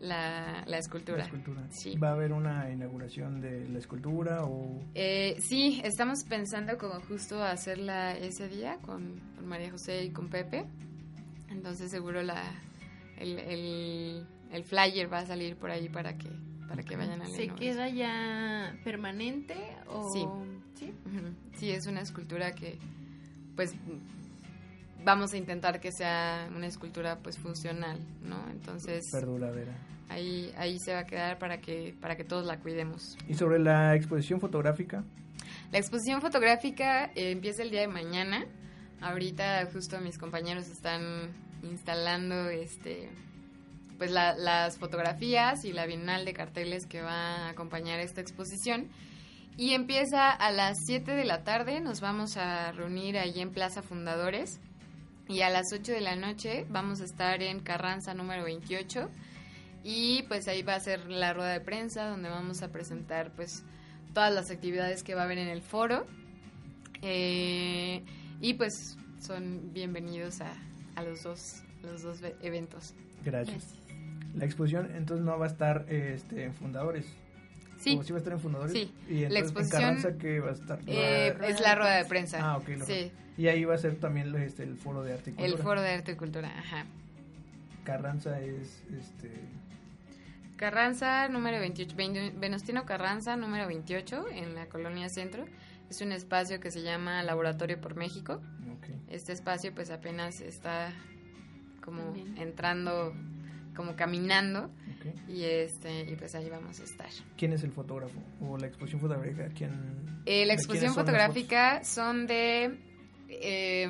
[0.00, 1.18] La, la escultura.
[1.18, 1.66] la escultura.
[1.70, 1.96] Sí.
[1.96, 4.80] ¿Va a haber una inauguración de la escultura o...?
[4.94, 10.28] Eh, sí, estamos pensando como justo hacerla ese día con, con María José y con
[10.28, 10.64] Pepe.
[11.50, 12.44] Entonces seguro la
[13.18, 16.30] el, el, el flyer va a salir por ahí para que
[16.68, 17.56] para que vayan a ¿Se leerlo.
[17.56, 19.56] queda ya permanente
[19.88, 20.12] o...?
[20.12, 20.24] Sí.
[20.74, 20.92] ¿Sí?
[21.56, 22.78] Sí, es una escultura que
[23.56, 23.74] pues
[25.04, 28.48] vamos a intentar que sea una escultura pues funcional, ¿no?
[28.50, 29.72] Entonces Perduradera.
[30.08, 33.16] Ahí ahí se va a quedar para que para que todos la cuidemos.
[33.28, 35.04] Y sobre la exposición fotográfica,
[35.72, 38.44] La exposición fotográfica eh, empieza el día de mañana.
[39.00, 41.30] Ahorita justo mis compañeros están
[41.62, 43.08] instalando este
[43.98, 48.88] pues la- las fotografías y la bienal de carteles que va a acompañar esta exposición.
[49.56, 53.82] Y empieza a las 7 de la tarde, nos vamos a reunir allí en Plaza
[53.82, 54.60] Fundadores.
[55.28, 59.10] Y a las 8 de la noche vamos a estar en Carranza número 28.
[59.84, 63.62] Y pues ahí va a ser la rueda de prensa donde vamos a presentar pues
[64.12, 66.06] todas las actividades que va a haber en el foro.
[67.02, 68.02] Eh,
[68.40, 70.52] y pues son bienvenidos a,
[70.96, 72.94] a los dos, los dos ve- eventos.
[73.24, 73.74] gracias.
[74.34, 77.06] La exposición entonces no va a estar este, en Fundadores.
[77.78, 78.72] Sí, ¿O sí va a estar en Fundadores?
[78.72, 78.92] Sí.
[79.08, 80.78] Y La entonces exposición, en Carranza que va a estar...
[80.86, 82.38] eh, es la rueda de prensa.
[82.42, 82.68] Ah, ok.
[82.70, 85.36] lo- Sí, Y ahí va a ser también este, el foro de arte y el
[85.52, 85.62] cultura.
[85.62, 86.84] foro de arte y cultura, ajá.
[87.84, 88.82] Carranza es...
[88.92, 89.30] Este,
[90.58, 95.46] Carranza número 28, Ven- Venustiano Carranza número 28 en la colonia Centro.
[95.88, 98.42] Es un espacio que se llama Laboratorio por México.
[99.08, 100.92] Este espacio pues apenas está
[101.82, 102.36] como También.
[102.36, 103.14] entrando,
[103.74, 104.70] como caminando
[105.26, 107.08] y este y pues ahí vamos a estar.
[107.38, 108.20] ¿Quién es el fotógrafo?
[108.42, 109.48] ¿O la exposición fotográfica?
[109.54, 109.70] ¿Quién,
[110.26, 112.76] Eh, la exposición fotográfica son de
[113.30, 113.88] eh,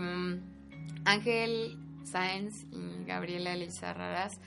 [1.04, 4.38] Ángel Sáenz y Gabriela Lizarraraz.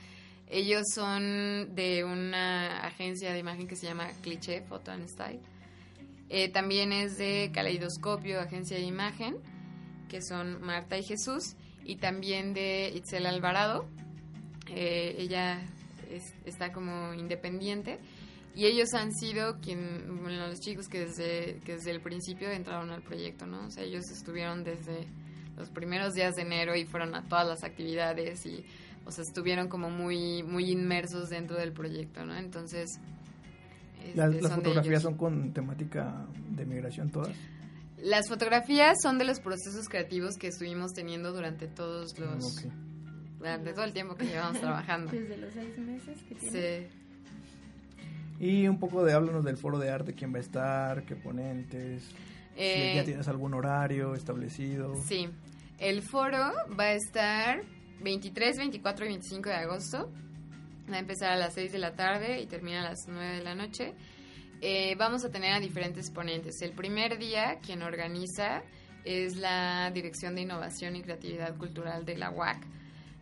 [0.54, 5.40] Ellos son de una agencia de imagen que se llama Cliché Photo and Style.
[6.30, 9.38] Eh, también es de Caleidoscopio, agencia de imagen,
[10.10, 11.56] que son Marta y Jesús.
[11.86, 13.88] Y también de Itzel Alvarado.
[14.70, 15.62] Eh, ella
[16.10, 18.00] es- está como independiente.
[18.54, 22.92] Y ellos han sido quien, bueno, los chicos que desde, que desde el principio entraron
[22.92, 23.66] al proyecto, ¿no?
[23.68, 25.06] O sea, ellos estuvieron desde
[25.56, 28.66] los primeros días de enero y fueron a todas las actividades y,
[29.06, 32.38] o sea, estuvieron como muy, muy inmersos dentro del proyecto, ¿no?
[32.38, 32.90] Entonces,
[34.04, 35.04] este, Las, las son de fotografías ellos.
[35.04, 37.36] son con temática de migración todas.
[37.98, 42.72] Las fotografías son de los procesos creativos que estuvimos teniendo durante todos los, Ok.
[43.38, 45.12] durante todo el tiempo que llevamos trabajando.
[45.12, 46.90] Desde los seis meses que tiene.
[46.90, 46.98] Sí.
[48.40, 52.10] Y un poco de háblanos del foro de arte, quién va a estar, qué ponentes,
[52.56, 54.96] Eh, si ya tienes algún horario establecido.
[55.06, 55.30] Sí,
[55.78, 57.62] el foro va a estar
[58.02, 60.12] 23, 24 y 25 de agosto.
[60.92, 63.44] Va a empezar a las 6 de la tarde y termina a las 9 de
[63.44, 63.94] la noche.
[64.62, 66.62] Eh, vamos a tener a diferentes ponentes.
[66.62, 68.62] El primer día, quien organiza
[69.04, 72.58] es la Dirección de Innovación y Creatividad Cultural de la UAC.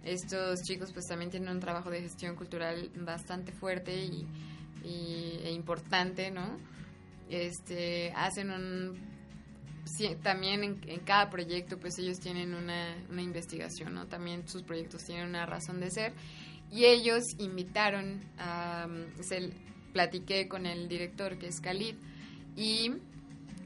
[0.04, 4.28] Estos chicos pues también tienen un trabajo de gestión cultural bastante fuerte y,
[4.84, 6.58] y- e importante, ¿no?
[7.30, 9.09] Este, hacen un
[10.22, 14.08] también en, cada proyecto pues ellos tienen una, una investigación, ¿no?
[14.08, 16.14] También sus proyectos tienen una razón de ser
[16.72, 19.52] y ellos invitaron a, um, se,
[19.94, 21.96] platiqué con el director que es Khalid
[22.56, 22.92] y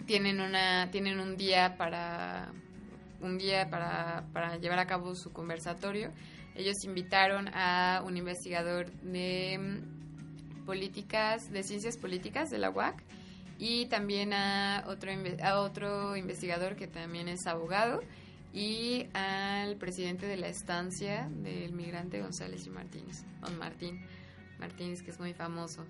[0.05, 2.51] tienen una tienen un día para
[3.21, 6.11] un día para, para llevar a cabo su conversatorio.
[6.55, 13.01] Ellos invitaron a un investigador de mm, políticas, de ciencias políticas de la UAC
[13.59, 15.11] y también a otro,
[15.43, 18.01] a otro investigador que también es abogado
[18.53, 24.05] y al presidente de la estancia del migrante González y Martínez, don Martín
[24.59, 25.85] Martínez, que es muy famoso.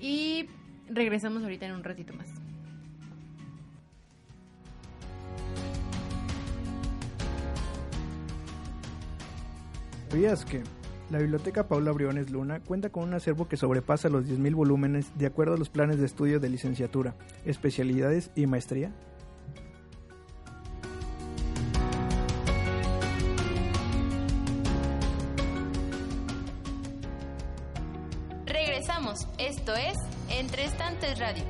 [0.00, 0.48] Y
[0.88, 2.28] regresamos ahorita en un ratito más.
[10.10, 10.62] ¿Sabías que
[11.10, 15.26] la Biblioteca Paula Briones Luna cuenta con un acervo que sobrepasa los 10.000 volúmenes de
[15.26, 18.92] acuerdo a los planes de estudio de licenciatura, especialidades y maestría?
[31.02, 31.44] Radio.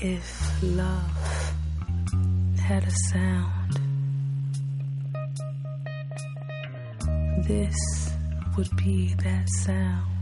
[0.00, 1.54] If love
[2.60, 3.80] had a sound,
[7.46, 7.76] this
[8.56, 10.15] would be that sound.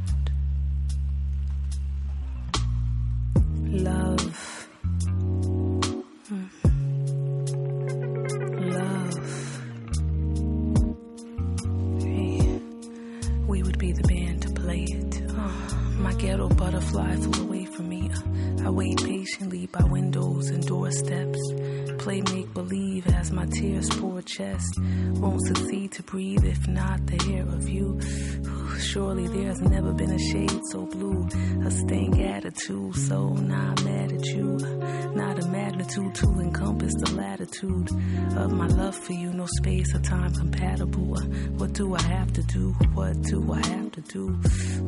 [39.95, 41.17] Space time compatible.
[41.59, 42.73] What do I have to do?
[42.95, 44.41] What do I have to do?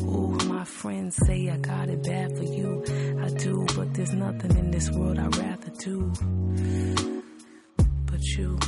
[0.03, 2.85] Ooh, my friends say I got it bad for you.
[3.23, 6.13] I do, but there's nothing in this world I'd rather do.
[8.07, 8.59] But you.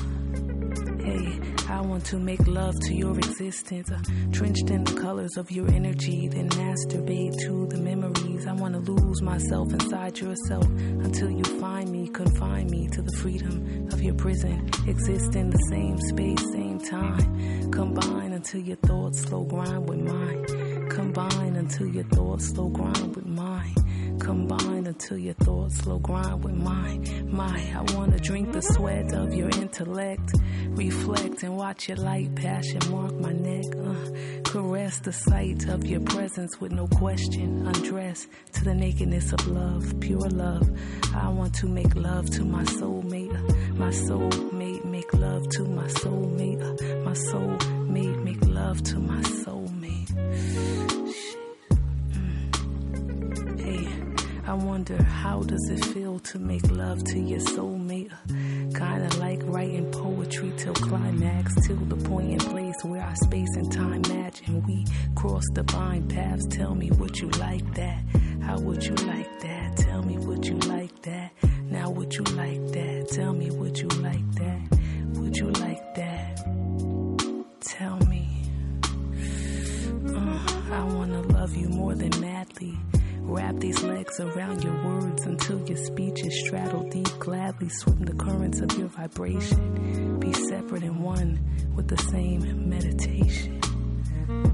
[1.98, 3.98] Want to make love to your existence, uh,
[4.30, 8.46] drenched in the colors of your energy, then masturbate to the memories.
[8.46, 13.10] I want to lose myself inside yourself until you find me, confine me to the
[13.16, 14.70] freedom of your prison.
[14.86, 17.72] Exist in the same space, same time.
[17.72, 20.88] Combine until your thoughts slow grind with mine.
[20.90, 23.74] Combine until your thoughts slow grind with mine.
[24.20, 27.28] Combine until your thoughts slow grind with mine.
[27.30, 30.32] My, I wanna drink the sweat of your intellect.
[30.68, 33.64] Reflect and watch your light passion mark my neck.
[33.76, 37.66] Uh, caress the sight of your presence with no question.
[37.66, 40.68] Undress to the nakedness of love, pure love.
[41.14, 43.34] I want to make love to my soulmate.
[43.34, 46.60] Uh, my soulmate, make love to my soulmate.
[46.62, 50.97] Uh, my soulmate, make love to my soulmate.
[54.48, 58.10] I wonder how does it feel to make love to your soulmate?
[58.74, 63.70] Kinda like writing poetry till climax, till the point and place where our space and
[63.70, 66.46] time match and we cross divine paths.
[66.46, 68.02] Tell me would you like that?
[68.40, 69.76] How would you like that?
[69.76, 71.30] Tell me would you like that?
[71.64, 73.08] Now would you like that?
[73.10, 74.78] Tell me would you like that?
[75.18, 76.36] Would you like that?
[77.60, 78.26] Tell me.
[80.08, 80.38] Uh,
[80.72, 82.78] I wanna love you more than madly.
[83.28, 87.10] Wrap these legs around your words until your speech is straddled deep.
[87.18, 90.18] Gladly swim the currents of your vibration.
[90.18, 91.38] Be separate and one
[91.76, 93.60] with the same meditation.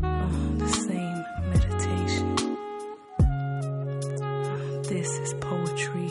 [0.03, 2.57] Uh, the same meditation.
[4.21, 6.11] Uh, this is poetry.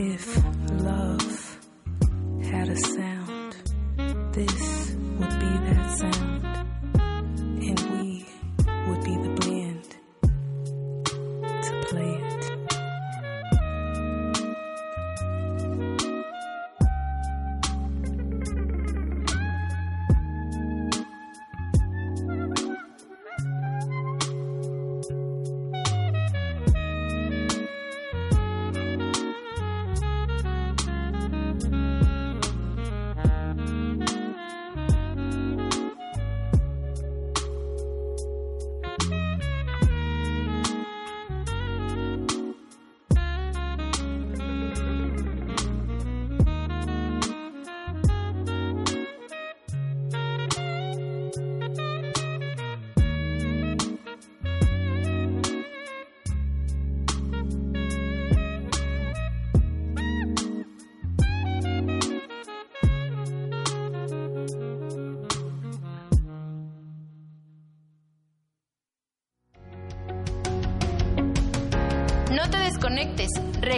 [0.00, 0.57] If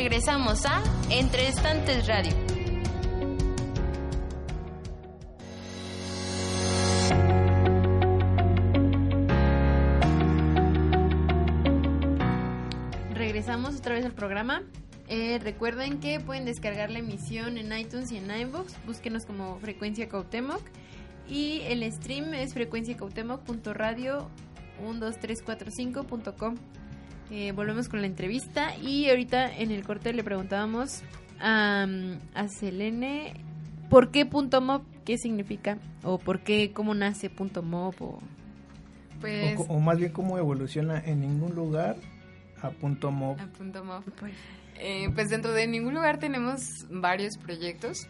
[0.02, 2.32] Regresamos a Entre Estantes Radio.
[13.12, 14.62] Regresamos otra vez al programa.
[15.08, 18.72] Eh, recuerden que pueden descargar la emisión en iTunes y en iVoox.
[18.86, 20.62] Búsquenos como Frecuencia Cautemoc.
[21.28, 24.30] Y el stream es frecuenciacautemoc.radio
[24.82, 26.56] 12345.com.
[27.30, 28.76] Eh, volvemos con la entrevista.
[28.76, 31.02] Y ahorita en el corte le preguntábamos
[31.40, 31.86] a,
[32.34, 33.34] a Selene
[33.88, 38.20] por qué punto mob, qué significa, o por qué, cómo nace punto mob, o
[39.20, 41.96] Pues O, más bien cómo evoluciona en ningún lugar
[42.62, 43.38] a punto mob.
[43.40, 44.04] a punto mob.
[44.76, 48.06] Eh, pues dentro de ningún lugar tenemos varios proyectos.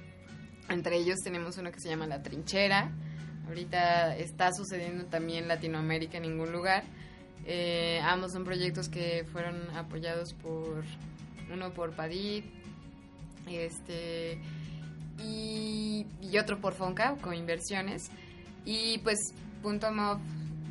[0.68, 2.92] Entre ellos tenemos uno que se llama La Trinchera.
[3.48, 6.84] Ahorita está sucediendo también en Latinoamérica en ningún lugar.
[7.46, 10.84] Eh, ambos son proyectos que fueron apoyados por
[11.52, 12.44] uno por Padid
[13.48, 14.38] este
[15.18, 16.06] y,
[16.38, 18.10] otro por Fonca con inversiones
[18.64, 19.18] y pues
[19.62, 20.18] Punto Mob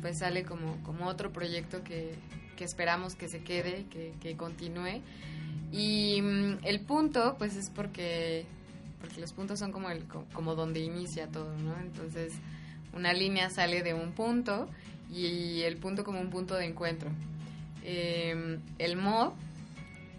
[0.00, 2.14] pues sale como, como otro proyecto que,
[2.56, 5.02] que esperamos que se quede, que, que continúe
[5.72, 8.46] y mm, el punto pues es porque
[9.00, 11.74] porque los puntos son como el co- como donde inicia todo, ¿no?
[11.80, 12.34] Entonces,
[12.92, 14.68] una línea sale de un punto
[15.12, 17.10] y el punto como un punto de encuentro.
[17.82, 19.32] Eh, el MOB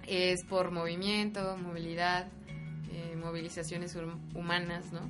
[0.08, 2.28] es por movimiento, movilidad,
[2.92, 5.02] eh, movilizaciones hum- humanas, ¿no?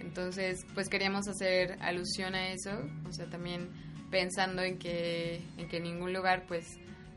[0.00, 2.70] Entonces, pues queríamos hacer alusión a eso,
[3.08, 3.68] o sea, también
[4.10, 6.64] pensando en que en que en ningún lugar pues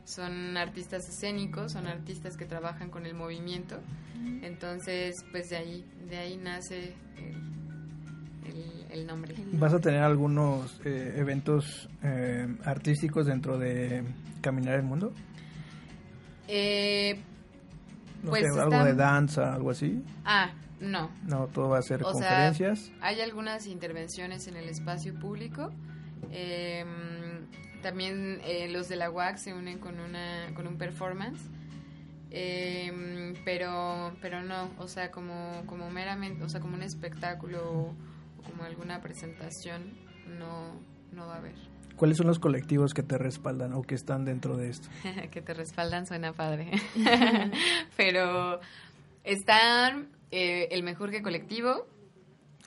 [0.04, 3.80] son artistas escénicos, son artistas que trabajan con el movimiento.
[4.42, 7.63] Entonces, pues de ahí de ahí nace el,
[8.94, 9.34] el- nombre.
[9.52, 14.02] ¿Vas a tener algunos eh, eventos eh, artísticos dentro de
[14.40, 15.12] Caminar el Mundo?
[16.48, 17.18] Eh,
[18.22, 20.02] No Pues sé, algo de danza, algo así.
[20.24, 22.90] ah, no, No, todo va a ser O sea, conferencias.
[23.00, 25.70] Hay algunas intervenciones en el espacio público.
[26.32, 26.84] eh,
[27.82, 31.40] también eh, los de la UAC se unen con una con un performance.
[32.30, 37.94] eh, pero pero no, o sea, como como meramente, o sea, como un espectáculo
[38.48, 39.92] como alguna presentación
[40.38, 40.80] no
[41.12, 41.54] no va a haber.
[41.96, 44.88] ¿Cuáles son los colectivos que te respaldan o que están dentro de esto?
[45.30, 46.70] que te respaldan suena padre.
[47.96, 48.60] pero
[49.22, 51.86] están eh, el mejor que colectivo,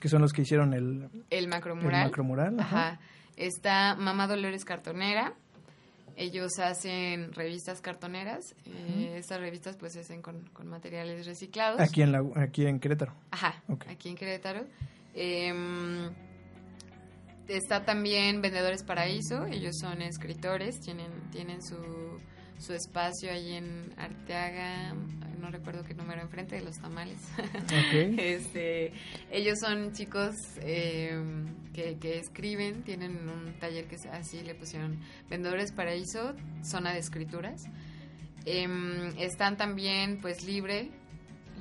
[0.00, 2.06] Que son los que hicieron el, el el macromural.
[2.06, 2.58] macromural.
[2.60, 2.88] ajá.
[2.88, 3.00] Ajá.
[3.36, 5.34] Está Mamá Dolores Cartonera.
[6.16, 8.56] Ellos hacen revistas cartoneras.
[8.66, 11.80] eh, estas revistas pues se hacen con, con materiales reciclados.
[11.80, 13.12] Aquí en, la, aquí en Querétaro.
[13.30, 13.86] Ajá, Ok.
[13.88, 14.64] aquí en Querétaro.
[15.20, 16.12] Em,
[17.48, 22.20] está también Vendedores Paraíso, ellos son escritores, tienen, tienen su,
[22.58, 24.94] su espacio ahí en Arteaga,
[25.40, 27.18] no recuerdo qué número, enfrente de los tamales.
[27.36, 28.14] Ok.
[28.16, 28.92] este,
[29.32, 35.72] ellos son chicos em, que, que escriben, tienen un taller que así le pusieron Vendedores
[35.72, 37.64] Paraíso, zona de escrituras.
[38.44, 40.90] Em, están también pues Libre,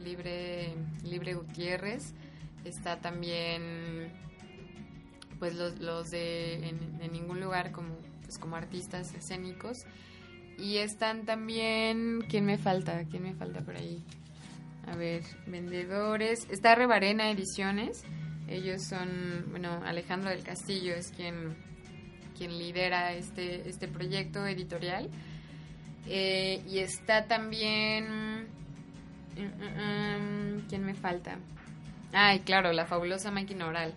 [0.04, 2.14] Libre, Libre Gutiérrez,
[2.68, 4.12] está también
[5.40, 9.86] pues los, los de en, ningún lugar como pues como artistas escénicos.
[10.58, 14.04] Y están también quién me falta quién me falta por ahí
[14.88, 16.48] a ver vendedores.
[16.50, 18.04] Está Rebarena Ediciones.
[18.48, 21.56] Ellos son bueno Alejandro del Castillo es quien
[22.38, 25.10] quien lidera este este proyecto editorial.
[26.10, 28.06] Eh, y está también
[29.36, 31.38] mm, mm, mm, quién me falta
[32.14, 33.94] Ay, claro, la fabulosa máquina oral.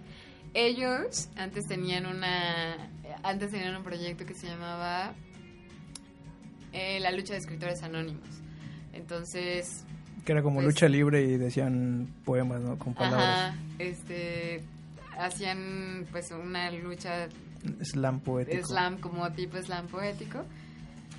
[0.55, 2.89] Ellos antes tenían una
[3.23, 5.13] antes tenían un proyecto que se llamaba
[6.73, 8.29] eh, La lucha de escritores anónimos.
[8.93, 9.85] Entonces,
[10.25, 12.79] Que era como Pues- lucha libre y decían poemas, ¿no?
[12.79, 13.53] Con palabras.
[13.53, 14.63] ajá, este
[15.19, 17.29] hacían pues una lucha
[17.83, 18.67] Slam poético.
[18.67, 20.45] slam como tipo slam poético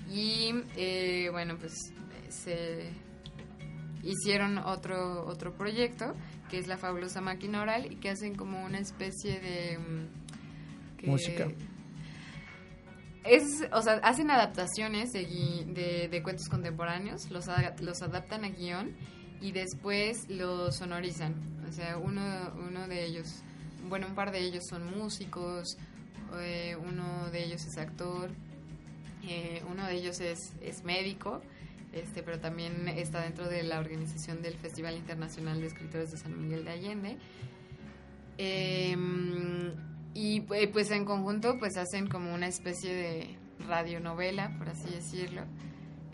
[0.09, 1.73] y eh, bueno pues
[2.29, 2.89] se
[4.03, 6.15] hicieron otro otro proyecto
[6.51, 11.07] que es la fabulosa máquina oral y que hacen como una especie de mm, que-
[11.07, 11.47] Música.
[13.23, 15.25] es o sea hacen adaptaciones de,
[15.67, 18.95] de, de cuentos contemporáneos los a- los adaptan a guion
[19.39, 21.35] y después los sonorizan
[21.67, 22.21] o sea uno
[22.67, 23.41] uno de ellos
[23.89, 25.77] bueno un par de ellos son músicos
[26.39, 28.29] eh, uno de ellos es actor,
[29.23, 31.41] eh, uno de ellos es, es médico,
[31.93, 36.41] este, pero también está dentro de la organización del Festival Internacional de Escritores de San
[36.41, 37.17] Miguel de Allende.
[38.37, 38.95] Eh,
[40.13, 43.37] y eh, pues en conjunto pues hacen como una especie de
[43.67, 45.43] radionovela, por así decirlo,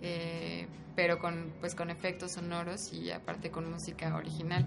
[0.02, 4.66] eh, pero con, pues con efectos sonoros y aparte con música original.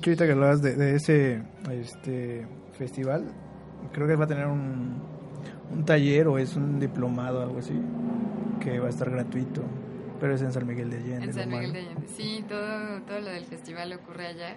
[0.00, 3.24] Que que hablabas de, ese este festival,
[3.92, 5.02] creo que va a tener un,
[5.72, 7.74] un taller o es un diplomado, algo así,
[8.58, 9.62] que va a estar gratuito,
[10.20, 11.24] pero es en San Miguel de Allende.
[11.26, 11.78] En San Miguel de.
[11.80, 12.08] Allende.
[12.08, 14.56] Sí, todo, todo lo del festival ocurre allá.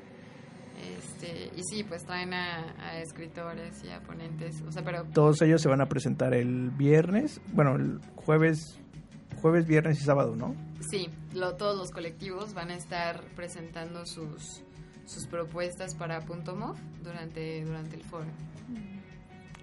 [0.97, 4.62] Este, y sí, pues traen a, a escritores y a ponentes.
[4.68, 8.80] O sea, pero Todos ellos se van a presentar el viernes, bueno, el jueves,
[9.41, 10.56] jueves, viernes y sábado, ¿no?
[10.82, 14.64] sí, lo, todos los colectivos van a estar presentando sus,
[15.06, 18.26] sus propuestas para Punto Mov durante, durante el foro.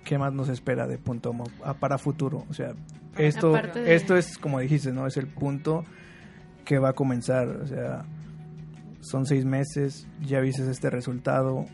[0.08, 1.44] ¿Qué más nos espera de punto Mo-
[1.78, 2.46] para futuro?
[2.48, 2.72] O sea,
[3.18, 5.06] esto, de- esto es como dijiste, ¿no?
[5.06, 5.84] Es el punto
[6.64, 7.46] que va a comenzar.
[7.48, 8.06] O sea,
[9.02, 11.66] son seis meses, ya viste este resultado,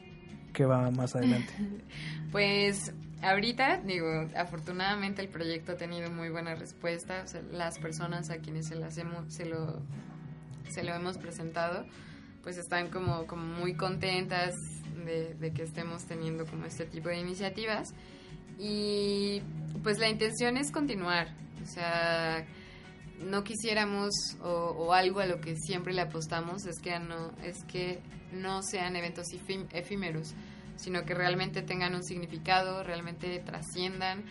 [0.53, 1.53] ¿qué va más adelante?
[2.33, 7.23] Pues ahorita, digo, afortunadamente el proyecto ha tenido muy buena respuesta.
[7.25, 9.81] O sea, las personas a quienes se, las hemos, se, lo,
[10.71, 11.87] se lo hemos presentado,
[12.43, 14.53] pues están como, como muy contentas
[15.07, 17.95] de, de que estemos teniendo como este tipo de iniciativas.
[18.59, 19.43] Y
[19.83, 21.29] pues la intención es continuar.
[21.63, 22.47] O sea,
[23.21, 28.01] no quisiéramos o, algo a lo que siempre le apostamos es que no es que
[28.33, 30.35] no sean eventos efí- efímeros
[30.77, 34.25] sino que realmente tengan un significado realmente trasciendan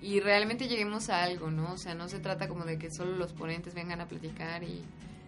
[0.00, 3.14] y realmente lleguemos a algo no o sea no se trata como de que solo
[3.16, 4.82] los ponentes vengan a platicar y,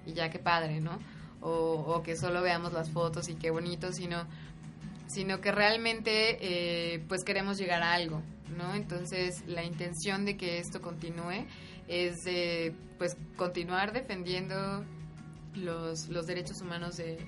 [0.06, 0.98] y ya qué padre no
[1.42, 4.26] o, o que solo veamos las fotos y qué bonito sino
[5.06, 6.38] sino que realmente
[6.94, 8.22] eh, pues queremos llegar a algo,
[8.52, 8.74] ¿no?
[8.74, 11.46] Entonces la intención de que esto continúe
[11.88, 12.16] es
[12.98, 14.84] pues continuar defendiendo
[15.54, 17.18] los, derechos humanos de,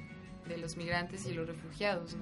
[0.59, 2.17] los migrantes y los refugiados.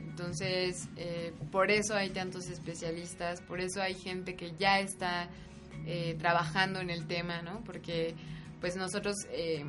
[0.00, 5.28] Entonces, eh, por eso hay tantos especialistas, por eso hay gente que ya está
[5.86, 7.64] eh, trabajando en el tema, ¿no?
[7.64, 8.14] Porque
[8.60, 9.64] pues nosotros eh,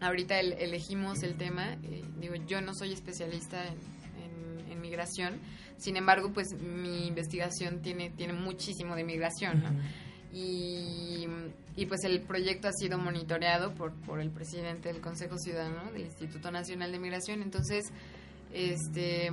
[0.00, 1.76] ahorita el- elegimos el tema,
[2.18, 5.40] digo, yo no soy especialista en migración,
[5.82, 9.70] sin embargo, pues mi investigación tiene, tiene muchísimo de migración, ¿no?
[10.32, 11.26] Y,
[11.76, 16.02] y, pues el proyecto ha sido monitoreado por, por el presidente del Consejo Ciudadano del
[16.02, 17.92] Instituto Nacional de Migración, entonces,
[18.52, 19.30] este...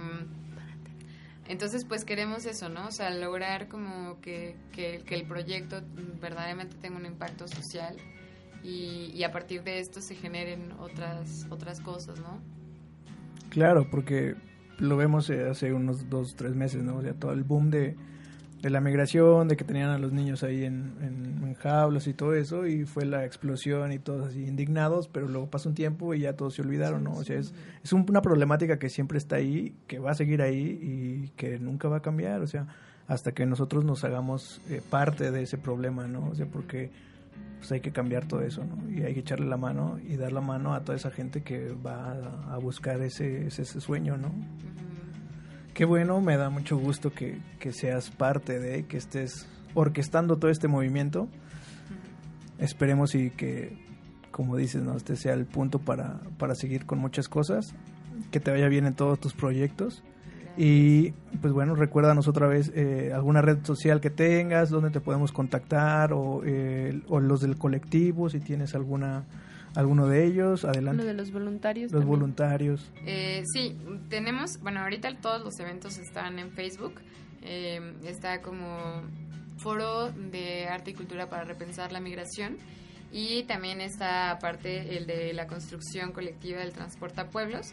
[1.47, 2.87] Entonces, pues queremos eso, ¿no?
[2.87, 5.81] O sea, lograr como que, que, que el proyecto
[6.21, 7.95] verdaderamente tenga un impacto social
[8.63, 12.39] y, y a partir de esto se generen otras, otras cosas, ¿no?
[13.49, 14.35] Claro, porque
[14.79, 16.97] lo vemos eh, hace unos dos, tres meses, ¿no?
[16.97, 17.95] O sea, todo el boom de,
[18.61, 22.33] de la migración, de que tenían a los niños ahí en, en, jaulas y todo
[22.35, 26.21] eso, y fue la explosión y todos así indignados, pero luego pasó un tiempo y
[26.21, 27.13] ya todos se olvidaron, ¿no?
[27.13, 27.53] O sea, es,
[27.83, 31.59] es un- una problemática que siempre está ahí, que va a seguir ahí y que
[31.59, 32.67] nunca va a cambiar, o sea,
[33.07, 36.29] hasta que nosotros nos hagamos eh, parte de ese problema, ¿no?
[36.29, 36.91] O sea, porque
[37.59, 38.89] pues hay que cambiar todo eso, ¿no?
[38.89, 41.71] Y hay que echarle la mano y dar la mano a toda esa gente que
[41.73, 44.31] va a, a buscar ese, ese, ese sueño, ¿no?
[45.73, 50.51] Qué bueno, me da mucho gusto que, que seas parte de, que estés orquestando todo
[50.51, 51.29] este movimiento.
[52.57, 53.77] Esperemos y que,
[54.31, 54.97] como dices, ¿no?
[54.97, 57.73] este sea el punto para, para seguir con muchas cosas,
[58.31, 60.03] que te vaya bien en todos tus proyectos.
[60.61, 65.31] Y pues bueno, recuérdanos otra vez eh, alguna red social que tengas, donde te podemos
[65.31, 69.23] contactar o, eh, o los del colectivo, si tienes alguna
[69.75, 71.05] alguno de ellos, Uno adelante.
[71.05, 71.91] de los voluntarios.
[71.93, 72.19] Los también.
[72.19, 72.91] voluntarios.
[73.05, 73.77] Eh, sí,
[74.09, 76.95] tenemos, bueno, ahorita todos los eventos están en Facebook.
[77.41, 79.03] Eh, está como
[79.59, 82.57] Foro de Arte y Cultura para Repensar la Migración.
[83.13, 87.67] Y también está aparte el de la construcción colectiva del transporte a pueblos.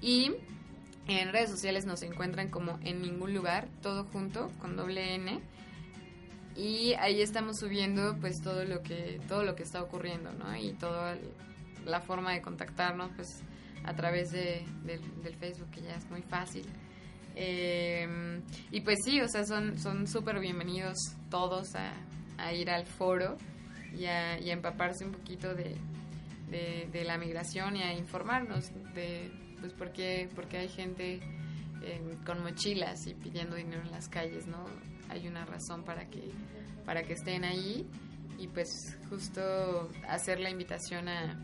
[0.00, 0.32] Y
[1.18, 5.40] en redes sociales nos encuentran como en ningún lugar, todo junto, con doble N.
[6.56, 10.54] Y ahí estamos subiendo pues todo lo que todo lo que está ocurriendo, ¿no?
[10.56, 11.16] Y toda
[11.84, 13.42] la forma de contactarnos pues
[13.84, 15.00] a través de, del,
[15.36, 16.66] Facebook que ya es muy fácil.
[17.34, 18.40] Eh,
[18.70, 20.96] y pues sí, o sea, son son súper bienvenidos
[21.30, 23.36] todos a, ir al foro
[23.96, 25.76] y a, y a empaparse un poquito de,
[26.50, 31.20] de la migración y a informarnos de pues por qué, por qué hay gente
[31.82, 34.64] eh, con mochilas y pidiendo dinero en las calles, ¿no?
[35.08, 36.30] Hay una razón para que,
[36.84, 37.86] para que estén ahí
[38.38, 41.38] y pues justo hacer la invitación a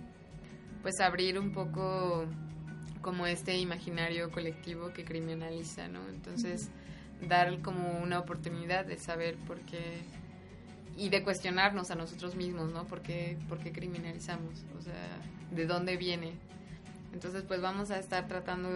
[0.82, 2.26] pues abrir un poco
[3.02, 6.08] como este imaginario colectivo que criminaliza, ¿no?
[6.08, 6.70] Entonces,
[7.28, 10.02] dar como una oportunidad de saber por qué
[10.96, 12.86] y de cuestionarnos a nosotros mismos, ¿no?
[12.86, 14.64] ¿Por qué, por qué criminalizamos?
[14.78, 16.32] O sea, ¿de dónde viene?
[17.16, 18.68] Entonces, pues vamos a estar tratando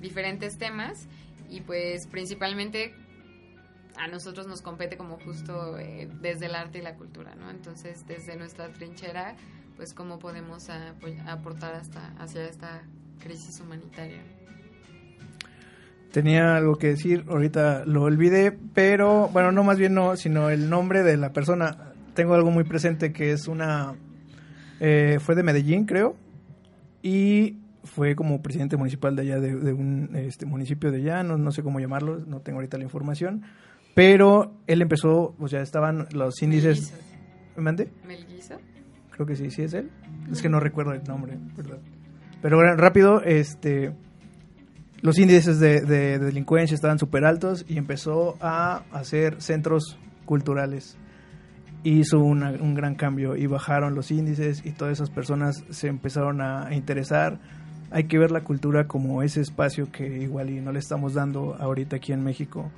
[0.00, 1.06] diferentes temas
[1.50, 2.94] y pues principalmente
[3.98, 7.50] a nosotros nos compete como justo eh, desde el arte y la cultura, ¿no?
[7.50, 9.34] Entonces, desde nuestra trinchera,
[9.76, 12.80] pues cómo podemos apoy- aportar hasta hacia esta
[13.20, 14.22] crisis humanitaria.
[16.10, 20.70] Tenía algo que decir, ahorita lo olvidé, pero bueno, no más bien no, sino el
[20.70, 21.92] nombre de la persona.
[22.14, 23.94] Tengo algo muy presente que es una...
[24.80, 26.16] eh, fue de Medellín, creo,
[27.02, 31.38] y fue como presidente municipal de allá, de, de un este, municipio de allá, no,
[31.38, 33.42] no sé cómo llamarlo, no tengo ahorita la información,
[33.94, 36.94] pero él empezó, o sea, estaban los índices...
[37.56, 37.90] ¿Me mandé?
[38.06, 38.54] Melguizo.
[39.10, 39.90] Creo que sí, sí es él.
[40.30, 41.78] Es que no recuerdo el nombre, ¿verdad?
[42.40, 43.92] Pero rápido, este,
[45.00, 50.96] los índices de, de delincuencia estaban súper altos y empezó a hacer centros culturales.
[51.84, 56.40] Hizo una- un gran cambio y bajaron los índices y todas esas personas se empezaron
[56.40, 57.38] a interesar.
[57.90, 61.54] Hay que ver la cultura como ese espacio que igual y no le estamos dando
[61.58, 62.70] ahorita aquí en México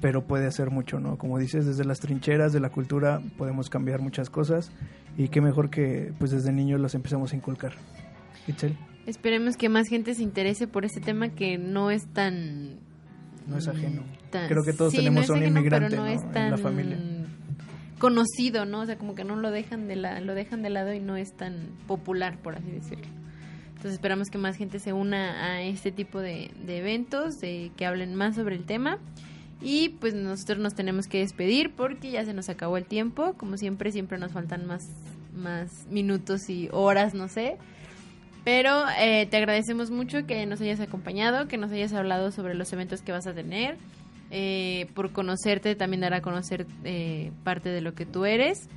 [0.00, 1.16] pero puede hacer mucho, ¿no?
[1.16, 4.72] Como dices, desde las trincheras de la cultura podemos cambiar muchas cosas
[5.16, 7.74] y qué mejor que pues desde niños los empezamos a inculcar.
[8.48, 12.80] Itzel, Esperemos que más gente se interese por este tema que no es tan...
[13.46, 14.02] no es ajeno.
[14.30, 16.08] tan- Creo que todos sí, tenemos no a un ajeno, inmigrante no ¿no?
[16.08, 16.98] es en tan la familia.
[18.02, 18.80] Conocido, ¿no?
[18.80, 21.16] O sea, como que no lo dejan de la, lo dejan de lado y no
[21.16, 23.06] es tan popular, por así decirlo.
[23.68, 27.86] Entonces esperamos que más gente se una a este tipo de, de eventos, de que
[27.86, 28.98] hablen más sobre el tema.
[29.60, 33.34] Y pues nosotros nos tenemos que despedir porque ya se nos acabó el tiempo.
[33.34, 34.84] Como siempre, siempre nos faltan más,
[35.32, 37.56] más minutos y horas, no sé.
[38.42, 42.72] Pero eh, te agradecemos mucho que nos hayas acompañado, que nos hayas hablado sobre los
[42.72, 43.76] eventos que vas a tener.
[44.32, 48.68] Eh, por conocerte, también dar a conocer eh, parte de lo que tú eres.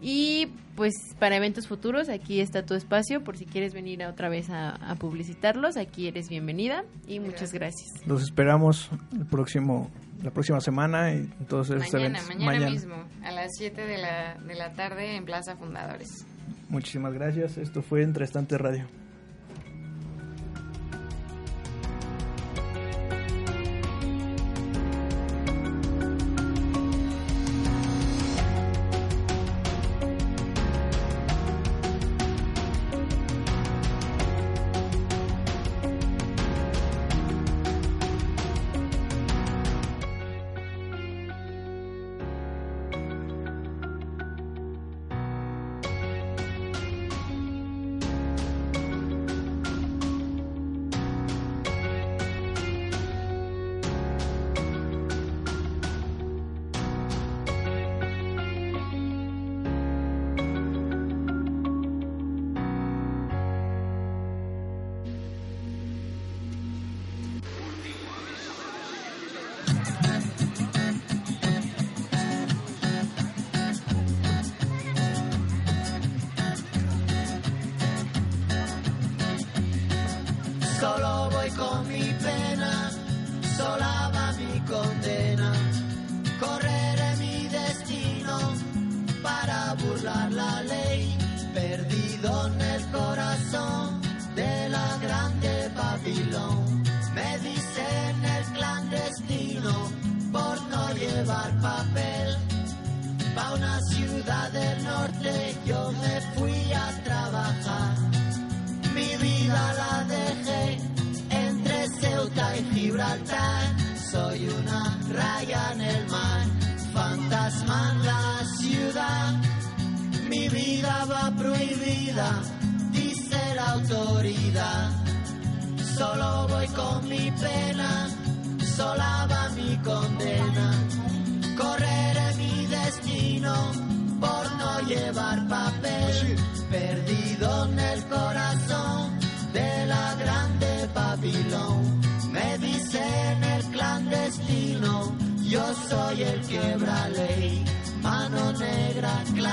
[0.00, 3.24] Y pues para eventos futuros, aquí está tu espacio.
[3.24, 6.84] Por si quieres venir a otra vez a, a publicitarlos, aquí eres bienvenida.
[7.06, 7.88] Y muchas gracias.
[8.06, 9.90] Los esperamos el próximo
[10.22, 12.46] la próxima semana y todos esos Mañana, eventos.
[12.46, 16.24] mañana, mismo, a las 7 de la, de la tarde en Plaza Fundadores.
[16.68, 17.58] Muchísimas gracias.
[17.58, 18.86] Esto fue Entre Estante Radio.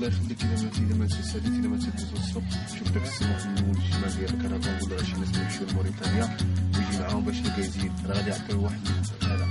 [0.00, 3.64] الله يخليك اذا ما اذا ما تسالي اذا ما تدوز الصبح شوف داك السماح من
[3.68, 6.36] ولد الشمال ديال الكرفان ولا شي ناس يمشيو لموريتانيا
[6.76, 8.80] ويجي معاهم باش يلقى يزيد راه غادي يعطيو واحد
[9.22, 9.46] هذا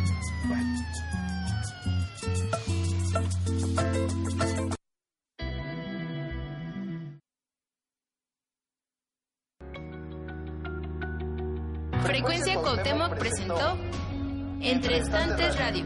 [0.49, 0.65] واحد
[12.05, 13.77] Frecuencia Cuauhtémoc presentó
[14.61, 15.85] Entre Estantes Radio,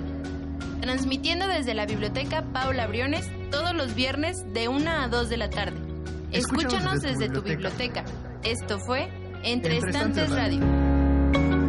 [0.82, 5.49] transmitiendo desde la Biblioteca Paula Briones todos los viernes de 1 a 2 de la
[5.49, 5.79] tarde.
[6.33, 8.05] Escúchanos desde tu biblioteca.
[8.43, 9.09] Esto fue
[9.45, 11.64] Entre Estantes Radio.